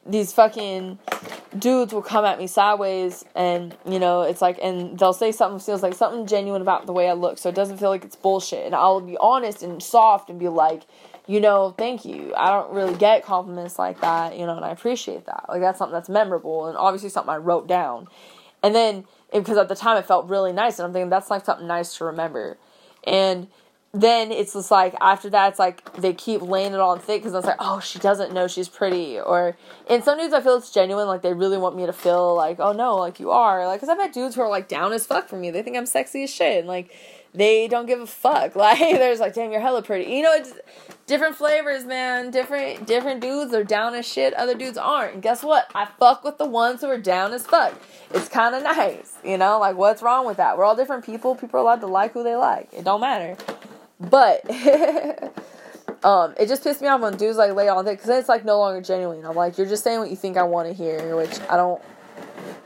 these 0.05 0.33
fucking 0.33 0.99
dudes 1.57 1.93
will 1.93 2.01
come 2.01 2.25
at 2.25 2.37
me 2.37 2.45
sideways 2.45 3.23
and 3.35 3.75
you 3.87 3.97
know 3.97 4.21
it's 4.21 4.41
like 4.41 4.59
and 4.61 4.97
they'll 4.99 5.13
say 5.13 5.31
something 5.31 5.59
feels 5.59 5.81
like 5.81 5.95
something 5.95 6.27
genuine 6.27 6.61
about 6.61 6.85
the 6.85 6.93
way 6.93 7.09
i 7.09 7.13
look 7.13 7.39
so 7.39 7.49
it 7.49 7.55
doesn't 7.55 7.77
feel 7.77 7.89
like 7.89 8.05
it's 8.05 8.15
bullshit 8.15 8.65
and 8.67 8.75
i'll 8.75 9.01
be 9.01 9.17
honest 9.19 9.63
and 9.63 9.81
soft 9.81 10.29
and 10.29 10.39
be 10.39 10.47
like 10.47 10.83
you 11.29 11.39
know 11.39 11.75
thank 11.77 12.05
you. 12.05 12.33
I 12.35 12.49
don't 12.49 12.73
really 12.73 12.95
get 12.95 13.23
compliments 13.23 13.77
like 13.77 14.01
that 14.01 14.35
you 14.35 14.47
know 14.47 14.55
and 14.55 14.65
i 14.65 14.71
appreciate 14.71 15.27
that. 15.27 15.45
Like 15.47 15.61
that's 15.61 15.77
something 15.77 15.93
that's 15.93 16.09
memorable 16.09 16.65
and 16.65 16.75
obviously 16.75 17.09
something 17.09 17.29
i 17.29 17.37
wrote 17.37 17.67
down. 17.67 18.07
And 18.63 18.73
then 18.73 19.05
because 19.31 19.57
at 19.57 19.69
the 19.69 19.75
time 19.75 19.97
it 19.97 20.07
felt 20.07 20.27
really 20.27 20.51
nice 20.51 20.79
and 20.79 20.87
i'm 20.87 20.91
thinking 20.91 21.11
that's 21.11 21.29
like 21.29 21.45
something 21.45 21.67
nice 21.67 21.95
to 21.97 22.05
remember. 22.05 22.57
And 23.03 23.47
then 23.93 24.31
it's 24.31 24.53
just 24.53 24.71
like 24.71 24.95
after 25.01 25.29
that 25.29 25.49
it's 25.49 25.59
like 25.59 25.93
they 25.93 26.13
keep 26.13 26.41
laying 26.41 26.73
it 26.73 26.79
on 26.79 26.99
thick 26.99 27.21
because 27.21 27.35
it's 27.35 27.45
like 27.45 27.57
oh 27.59 27.79
she 27.79 27.99
doesn't 27.99 28.33
know 28.33 28.47
she's 28.47 28.69
pretty 28.69 29.19
or 29.19 29.55
in 29.87 30.01
some 30.01 30.17
dudes 30.17 30.33
I 30.33 30.41
feel 30.41 30.57
it's 30.57 30.71
genuine 30.71 31.07
like 31.07 31.21
they 31.21 31.33
really 31.33 31.57
want 31.57 31.75
me 31.75 31.85
to 31.85 31.93
feel 31.93 32.35
like 32.35 32.59
oh 32.59 32.71
no 32.71 32.97
like 32.97 33.19
you 33.19 33.29
are 33.29 33.67
like 33.67 33.79
because 33.79 33.89
I've 33.89 33.99
had 34.01 34.11
dudes 34.11 34.33
who 34.33 34.41
are 34.41 34.49
like 34.49 34.67
down 34.67 34.93
as 34.93 35.05
fuck 35.05 35.27
for 35.27 35.37
me 35.37 35.51
they 35.51 35.61
think 35.61 35.77
I'm 35.77 35.85
sexy 35.85 36.23
as 36.23 36.29
shit 36.31 36.57
and 36.57 36.67
like 36.67 36.91
they 37.33 37.67
don't 37.67 37.85
give 37.85 37.99
a 37.99 38.07
fuck. 38.07 38.55
Like 38.59 38.79
there's 38.79 39.19
like 39.19 39.33
damn 39.33 39.51
you're 39.51 39.61
hella 39.61 39.81
pretty. 39.81 40.11
You 40.11 40.23
know 40.23 40.33
it's 40.33 40.53
different 41.07 41.35
flavors 41.35 41.85
man. 41.85 42.31
Different 42.31 42.85
different 42.85 43.21
dudes 43.21 43.53
are 43.53 43.63
down 43.63 43.95
as 43.95 44.07
shit. 44.07 44.33
Other 44.33 44.55
dudes 44.55 44.77
aren't. 44.77 45.15
And 45.15 45.23
guess 45.23 45.43
what? 45.43 45.71
I 45.73 45.87
fuck 45.99 46.23
with 46.23 46.37
the 46.37 46.45
ones 46.45 46.81
who 46.81 46.87
are 46.87 46.97
down 46.97 47.33
as 47.33 47.45
fuck. 47.45 47.73
It's 48.11 48.29
kind 48.29 48.55
of 48.55 48.63
nice 48.63 49.17
you 49.23 49.37
know? 49.37 49.59
Like 49.59 49.75
what's 49.75 50.01
wrong 50.01 50.25
with 50.25 50.37
that? 50.37 50.57
We're 50.57 50.65
all 50.65 50.75
different 50.75 51.05
people. 51.05 51.35
People 51.35 51.59
are 51.59 51.63
allowed 51.63 51.81
to 51.81 51.87
like 51.87 52.13
who 52.13 52.23
they 52.23 52.35
like. 52.35 52.69
It 52.73 52.83
don't 52.83 53.01
matter. 53.01 53.37
But 53.99 54.49
um, 56.03 56.33
it 56.39 56.47
just 56.47 56.63
pissed 56.63 56.81
me 56.81 56.87
off 56.87 57.01
when 57.01 57.17
dudes 57.17 57.37
like 57.37 57.53
lay 57.53 57.67
on 57.67 57.87
it 57.87 57.91
because 57.91 58.09
it's 58.09 58.29
like 58.29 58.45
no 58.45 58.59
longer 58.59 58.81
genuine. 58.81 59.25
I'm 59.25 59.35
like, 59.35 59.57
you're 59.57 59.67
just 59.67 59.83
saying 59.83 59.99
what 59.99 60.09
you 60.09 60.15
think 60.15 60.37
I 60.37 60.43
want 60.43 60.67
to 60.67 60.73
hear, 60.73 61.15
which 61.15 61.39
I 61.49 61.57
don't. 61.57 61.81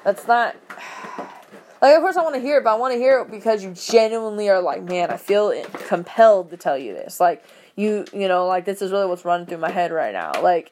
That's 0.03 0.27
not. 0.27 0.55
Like, 1.83 1.97
of 1.97 2.01
course, 2.01 2.15
I 2.15 2.23
want 2.23 2.35
to 2.35 2.39
hear 2.41 2.59
it, 2.59 2.63
but 2.63 2.71
I 2.71 2.75
want 2.75 2.93
to 2.93 2.97
hear 2.97 3.19
it 3.19 3.29
because 3.29 3.61
you 3.61 3.71
genuinely 3.71 4.47
are 4.47 4.61
like, 4.61 4.81
man, 4.83 5.11
I 5.11 5.17
feel 5.17 5.53
compelled 5.85 6.51
to 6.51 6.57
tell 6.57 6.77
you 6.77 6.93
this. 6.93 7.19
Like, 7.19 7.43
you, 7.75 8.05
you 8.13 8.29
know, 8.29 8.47
like 8.47 8.63
this 8.63 8.81
is 8.81 8.89
really 8.89 9.05
what's 9.05 9.25
running 9.25 9.47
through 9.47 9.57
my 9.57 9.69
head 9.69 9.91
right 9.91 10.13
now. 10.13 10.41
Like, 10.41 10.71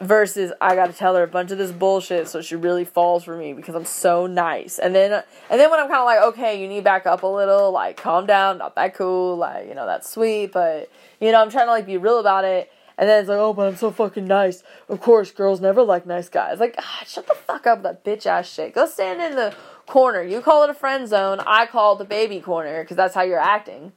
versus 0.00 0.52
I 0.60 0.74
got 0.74 0.88
to 0.88 0.92
tell 0.92 1.14
her 1.14 1.22
a 1.22 1.28
bunch 1.28 1.52
of 1.52 1.58
this 1.58 1.70
bullshit 1.70 2.26
so 2.26 2.42
she 2.42 2.56
really 2.56 2.84
falls 2.84 3.22
for 3.22 3.36
me 3.36 3.52
because 3.52 3.76
I'm 3.76 3.84
so 3.84 4.26
nice. 4.26 4.80
And 4.80 4.96
then 4.96 5.22
and 5.48 5.60
then 5.60 5.70
when 5.70 5.78
I'm 5.78 5.86
kind 5.86 6.00
of 6.00 6.06
like, 6.06 6.22
okay, 6.34 6.60
you 6.60 6.66
need 6.66 6.82
back 6.82 7.06
up 7.06 7.22
a 7.22 7.28
little, 7.28 7.70
like 7.70 7.96
calm 7.96 8.26
down, 8.26 8.58
not 8.58 8.74
that 8.74 8.96
cool, 8.96 9.36
like 9.36 9.68
you 9.68 9.76
know 9.76 9.86
that's 9.86 10.10
sweet, 10.10 10.50
but 10.50 10.90
you 11.20 11.30
know 11.30 11.40
I'm 11.40 11.50
trying 11.50 11.66
to 11.66 11.70
like 11.70 11.86
be 11.86 11.98
real 11.98 12.18
about 12.18 12.44
it. 12.44 12.72
And 12.98 13.08
then 13.08 13.20
it's 13.20 13.28
like, 13.28 13.38
oh, 13.38 13.52
but 13.52 13.68
I'm 13.68 13.76
so 13.76 13.90
fucking 13.90 14.24
nice. 14.24 14.62
Of 14.88 15.00
course, 15.00 15.30
girls 15.30 15.60
never 15.60 15.82
like 15.82 16.06
nice 16.06 16.30
guys. 16.30 16.58
Like, 16.58 16.74
ah, 16.78 17.02
shut 17.06 17.26
the 17.26 17.34
fuck 17.34 17.66
up 17.66 17.82
that 17.82 18.04
bitch 18.04 18.24
ass 18.24 18.50
shit. 18.50 18.74
Go 18.74 18.86
stand 18.86 19.20
in 19.20 19.36
the 19.36 19.54
corner. 19.86 20.22
You 20.22 20.40
call 20.40 20.64
it 20.64 20.70
a 20.70 20.74
friend 20.74 21.08
zone. 21.08 21.40
I 21.46 21.66
call 21.66 21.94
it 21.94 21.98
the 21.98 22.04
baby 22.04 22.40
corner 22.40 22.82
because 22.82 22.96
that's 22.96 23.14
how 23.14 23.22
you're 23.22 23.38
acting. 23.38 23.92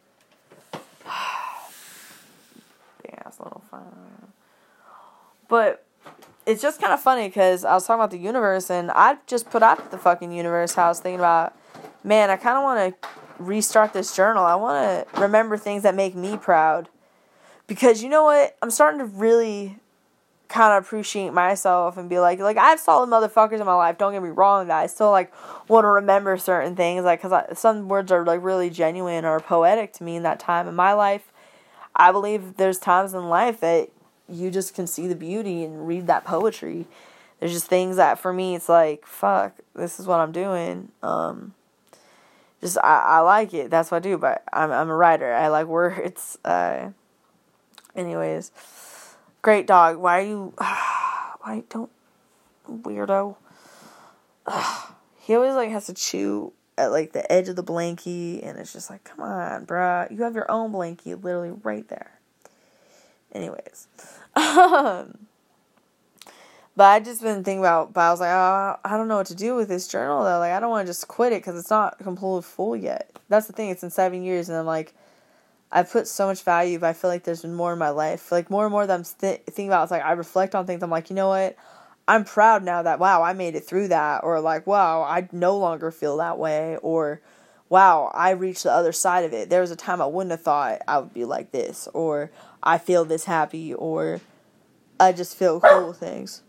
Big 3.03 3.13
ass 3.25 3.39
little 3.39 3.63
fun. 3.69 3.83
But 5.47 5.85
it's 6.45 6.61
just 6.61 6.79
kind 6.79 6.93
of 6.93 7.01
funny 7.01 7.27
because 7.27 7.65
I 7.65 7.73
was 7.73 7.85
talking 7.85 7.99
about 7.99 8.11
the 8.11 8.17
universe 8.17 8.69
and 8.69 8.91
I 8.91 9.17
just 9.27 9.49
put 9.49 9.63
out 9.63 9.91
the 9.91 9.97
fucking 9.97 10.31
universe 10.31 10.75
house 10.75 10.99
thinking 10.99 11.19
about, 11.19 11.55
man, 12.03 12.29
I 12.29 12.37
kind 12.37 12.57
of 12.57 12.63
want 12.63 13.01
to 13.01 13.09
restart 13.39 13.93
this 13.93 14.15
journal. 14.15 14.43
I 14.43 14.55
want 14.55 15.07
to 15.07 15.21
remember 15.21 15.57
things 15.57 15.83
that 15.83 15.95
make 15.95 16.15
me 16.15 16.37
proud. 16.37 16.89
Because 17.67 18.01
you 18.01 18.09
know 18.09 18.23
what? 18.23 18.57
I'm 18.61 18.71
starting 18.71 18.99
to 18.99 19.05
really 19.05 19.77
kind 20.49 20.73
of 20.73 20.83
appreciate 20.83 21.31
myself 21.31 21.95
and 21.95 22.09
be 22.09 22.19
like, 22.19 22.39
like 22.39 22.57
I 22.57 22.69
have 22.69 22.79
solid 22.79 23.09
motherfuckers 23.09 23.59
in 23.59 23.65
my 23.65 23.75
life. 23.75 23.97
Don't 23.97 24.13
get 24.13 24.23
me 24.23 24.29
wrong, 24.29 24.67
that 24.67 24.79
I 24.79 24.87
still 24.87 25.11
like 25.11 25.31
want 25.69 25.85
to 25.85 25.89
remember 25.89 26.35
certain 26.37 26.75
things, 26.75 27.05
like 27.05 27.21
because 27.21 27.57
some 27.57 27.87
words 27.87 28.11
are 28.11 28.25
like 28.25 28.43
really 28.43 28.69
genuine 28.69 29.25
or 29.25 29.39
poetic 29.39 29.93
to 29.93 30.03
me 30.03 30.15
in 30.15 30.23
that 30.23 30.39
time 30.39 30.67
in 30.67 30.75
my 30.75 30.93
life. 30.93 31.31
I 31.95 32.11
believe 32.11 32.57
there's 32.57 32.79
times 32.79 33.13
in 33.13 33.29
life 33.29 33.59
that 33.61 33.89
you 34.27 34.49
just 34.49 34.73
can 34.73 34.87
see 34.87 35.07
the 35.07 35.15
beauty 35.15 35.63
and 35.63 35.87
read 35.87 36.07
that 36.07 36.25
poetry. 36.25 36.87
There's 37.39 37.53
just 37.53 37.67
things 37.67 37.95
that 37.97 38.19
for 38.19 38.33
me 38.33 38.55
it's 38.55 38.69
like, 38.69 39.05
fuck, 39.05 39.53
this 39.75 39.99
is 39.99 40.07
what 40.07 40.19
I'm 40.19 40.31
doing. 40.31 40.91
Um 41.03 41.53
just 42.59 42.77
I, 42.79 43.03
I 43.05 43.19
like 43.19 43.53
it. 43.53 43.69
That's 43.69 43.91
what 43.91 43.97
I 43.97 44.09
do, 44.09 44.17
but 44.17 44.43
I'm 44.51 44.71
I'm 44.71 44.89
a 44.89 44.95
writer. 44.95 45.31
I 45.31 45.47
like 45.49 45.67
words. 45.79 46.39
Uh 46.43 46.89
anyways. 47.95 48.51
Great 49.41 49.67
dog. 49.67 49.97
Why 49.97 50.19
are 50.19 50.25
you 50.25 50.53
why 50.57 51.63
don't 51.69 51.91
weirdo? 52.67 53.35
he 55.19 55.35
always 55.35 55.55
like 55.55 55.69
has 55.69 55.85
to 55.87 55.93
chew 55.93 56.53
at 56.77 56.91
like 56.91 57.11
the 57.11 57.29
edge 57.31 57.49
of 57.49 57.55
the 57.55 57.63
blankie 57.63 58.45
and 58.45 58.57
it's 58.57 58.73
just 58.73 58.89
like, 58.89 59.03
come 59.03 59.21
on, 59.21 59.65
bruh. 59.65 60.09
You 60.11 60.23
have 60.23 60.35
your 60.35 60.49
own 60.49 60.71
blankie 60.71 61.21
literally 61.21 61.51
right 61.63 61.87
there. 61.87 62.19
Anyways. 63.31 63.87
Um, 64.35 65.19
but 66.75 66.85
I 66.85 66.99
just 66.99 67.21
been 67.21 67.43
thinking 67.43 67.59
about, 67.59 67.93
but 67.93 68.01
I 68.01 68.11
was 68.11 68.19
like, 68.19 68.31
oh, 68.31 68.79
I 68.83 68.97
don't 68.97 69.07
know 69.07 69.17
what 69.17 69.27
to 69.27 69.35
do 69.35 69.55
with 69.55 69.69
this 69.69 69.87
journal 69.87 70.23
though. 70.23 70.39
Like, 70.39 70.53
I 70.53 70.59
don't 70.59 70.69
want 70.69 70.85
to 70.85 70.89
just 70.89 71.07
quit 71.07 71.33
it 71.33 71.41
because 71.41 71.59
it's 71.59 71.69
not 71.69 71.99
completely 71.99 72.41
full 72.41 72.75
yet. 72.75 73.11
That's 73.27 73.47
the 73.47 73.53
thing. 73.53 73.69
It's 73.69 73.83
in 73.83 73.89
seven 73.89 74.23
years, 74.23 74.49
and 74.49 74.57
I'm 74.57 74.65
like, 74.65 74.93
I 75.71 75.83
put 75.83 76.07
so 76.07 76.25
much 76.25 76.43
value, 76.43 76.79
but 76.79 76.87
I 76.87 76.93
feel 76.93 77.09
like 77.09 77.23
there's 77.23 77.43
been 77.43 77.53
more 77.53 77.73
in 77.73 77.79
my 77.79 77.89
life. 77.89 78.31
Like 78.31 78.49
more 78.49 78.65
and 78.65 78.71
more 78.71 78.87
that 78.87 78.93
I'm 78.93 79.03
th- 79.03 79.41
thinking 79.45 79.67
about. 79.67 79.83
It's 79.83 79.91
like 79.91 80.03
I 80.03 80.13
reflect 80.13 80.55
on 80.55 80.65
things. 80.65 80.81
I'm 80.81 80.89
like, 80.89 81.09
you 81.09 81.15
know 81.15 81.29
what? 81.29 81.55
I'm 82.07 82.23
proud 82.23 82.63
now 82.63 82.81
that 82.81 82.99
wow, 82.99 83.21
I 83.21 83.33
made 83.33 83.55
it 83.55 83.63
through 83.65 83.89
that, 83.89 84.23
or 84.23 84.41
like 84.41 84.65
wow, 84.65 85.03
I 85.03 85.29
no 85.31 85.57
longer 85.57 85.91
feel 85.91 86.17
that 86.17 86.39
way, 86.39 86.77
or 86.77 87.21
wow, 87.69 88.11
I 88.15 88.31
reached 88.31 88.63
the 88.63 88.71
other 88.71 88.91
side 88.91 89.25
of 89.25 89.33
it. 89.33 89.51
There 89.51 89.61
was 89.61 89.69
a 89.69 89.75
time 89.75 90.01
I 90.01 90.07
wouldn't 90.07 90.31
have 90.31 90.41
thought 90.41 90.81
I 90.87 90.97
would 90.97 91.13
be 91.13 91.25
like 91.25 91.51
this, 91.51 91.87
or 91.93 92.31
I 92.63 92.79
feel 92.79 93.05
this 93.05 93.25
happy, 93.25 93.75
or 93.75 94.21
I 94.99 95.11
just 95.11 95.37
feel 95.37 95.59
cool 95.59 95.93
things. 95.93 96.41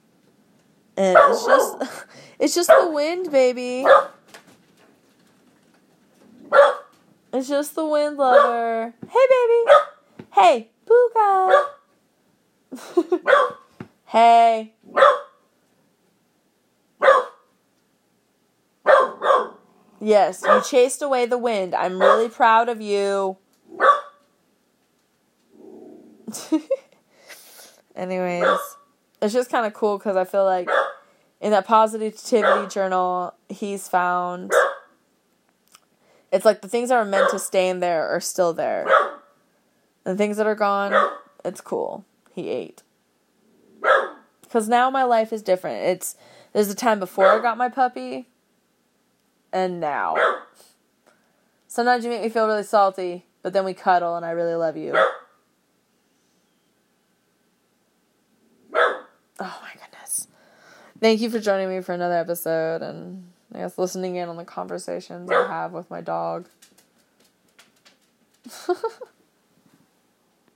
And 0.96 1.18
it's 1.20 1.44
just 1.44 2.06
it's 2.38 2.54
just 2.54 2.68
the 2.68 2.90
wind, 2.90 3.30
baby. 3.30 3.84
It's 7.32 7.48
just 7.48 7.76
the 7.76 7.86
wind, 7.86 8.16
lover. 8.16 8.92
Hey, 9.08 9.26
baby. 9.30 9.64
Hey, 10.32 10.70
Puka. 10.86 11.66
hey. 14.06 14.74
Yes, 20.00 20.42
you 20.44 20.62
chased 20.62 21.02
away 21.02 21.26
the 21.26 21.38
wind. 21.38 21.74
I'm 21.74 22.00
really 22.00 22.28
proud 22.28 22.68
of 22.68 22.80
you. 22.80 23.36
Anyways, 27.94 28.58
it's 29.20 29.34
just 29.34 29.50
kind 29.50 29.66
of 29.66 29.74
cool 29.74 29.98
because 29.98 30.16
I 30.16 30.24
feel 30.24 30.44
like 30.44 30.68
in 31.40 31.50
that 31.52 31.66
positivity 31.66 32.66
journal, 32.68 33.34
he's 33.48 33.86
found 33.88 34.52
it's 36.32 36.44
like 36.44 36.62
the 36.62 36.68
things 36.68 36.90
that 36.90 36.96
are 36.96 37.04
meant 37.04 37.30
to 37.30 37.38
stay 37.38 37.68
in 37.68 37.80
there 37.80 38.08
are 38.08 38.20
still 38.20 38.52
there. 38.52 38.86
And 40.04 40.14
the 40.14 40.16
things 40.16 40.36
that 40.36 40.46
are 40.46 40.54
gone, 40.54 40.94
it's 41.44 41.60
cool. 41.60 42.04
He 42.32 42.48
ate. 42.48 42.82
Because 44.42 44.68
now 44.68 44.90
my 44.90 45.04
life 45.04 45.32
is 45.32 45.42
different. 45.42 45.84
It's 45.84 46.16
there's 46.52 46.70
a 46.70 46.74
time 46.74 46.98
before 46.98 47.26
I 47.26 47.40
got 47.40 47.56
my 47.56 47.68
puppy 47.68 48.26
and 49.52 49.80
now. 49.80 50.16
Sometimes 51.68 52.04
you 52.04 52.10
make 52.10 52.22
me 52.22 52.28
feel 52.28 52.46
really 52.46 52.64
salty, 52.64 53.26
but 53.42 53.52
then 53.52 53.64
we 53.64 53.74
cuddle 53.74 54.16
and 54.16 54.26
I 54.26 54.30
really 54.30 54.54
love 54.54 54.76
you. 54.76 54.96
Oh 58.74 59.60
my 59.62 59.72
goodness. 59.72 60.26
Thank 61.00 61.20
you 61.20 61.30
for 61.30 61.38
joining 61.38 61.68
me 61.68 61.80
for 61.80 61.92
another 61.92 62.18
episode 62.18 62.82
and 62.82 63.30
I 63.54 63.58
guess 63.58 63.78
listening 63.78 64.16
in 64.16 64.28
on 64.28 64.36
the 64.36 64.44
conversations 64.44 65.30
I 65.30 65.46
have 65.48 65.72
with 65.72 65.90
my 65.90 66.00
dog. 66.00 66.46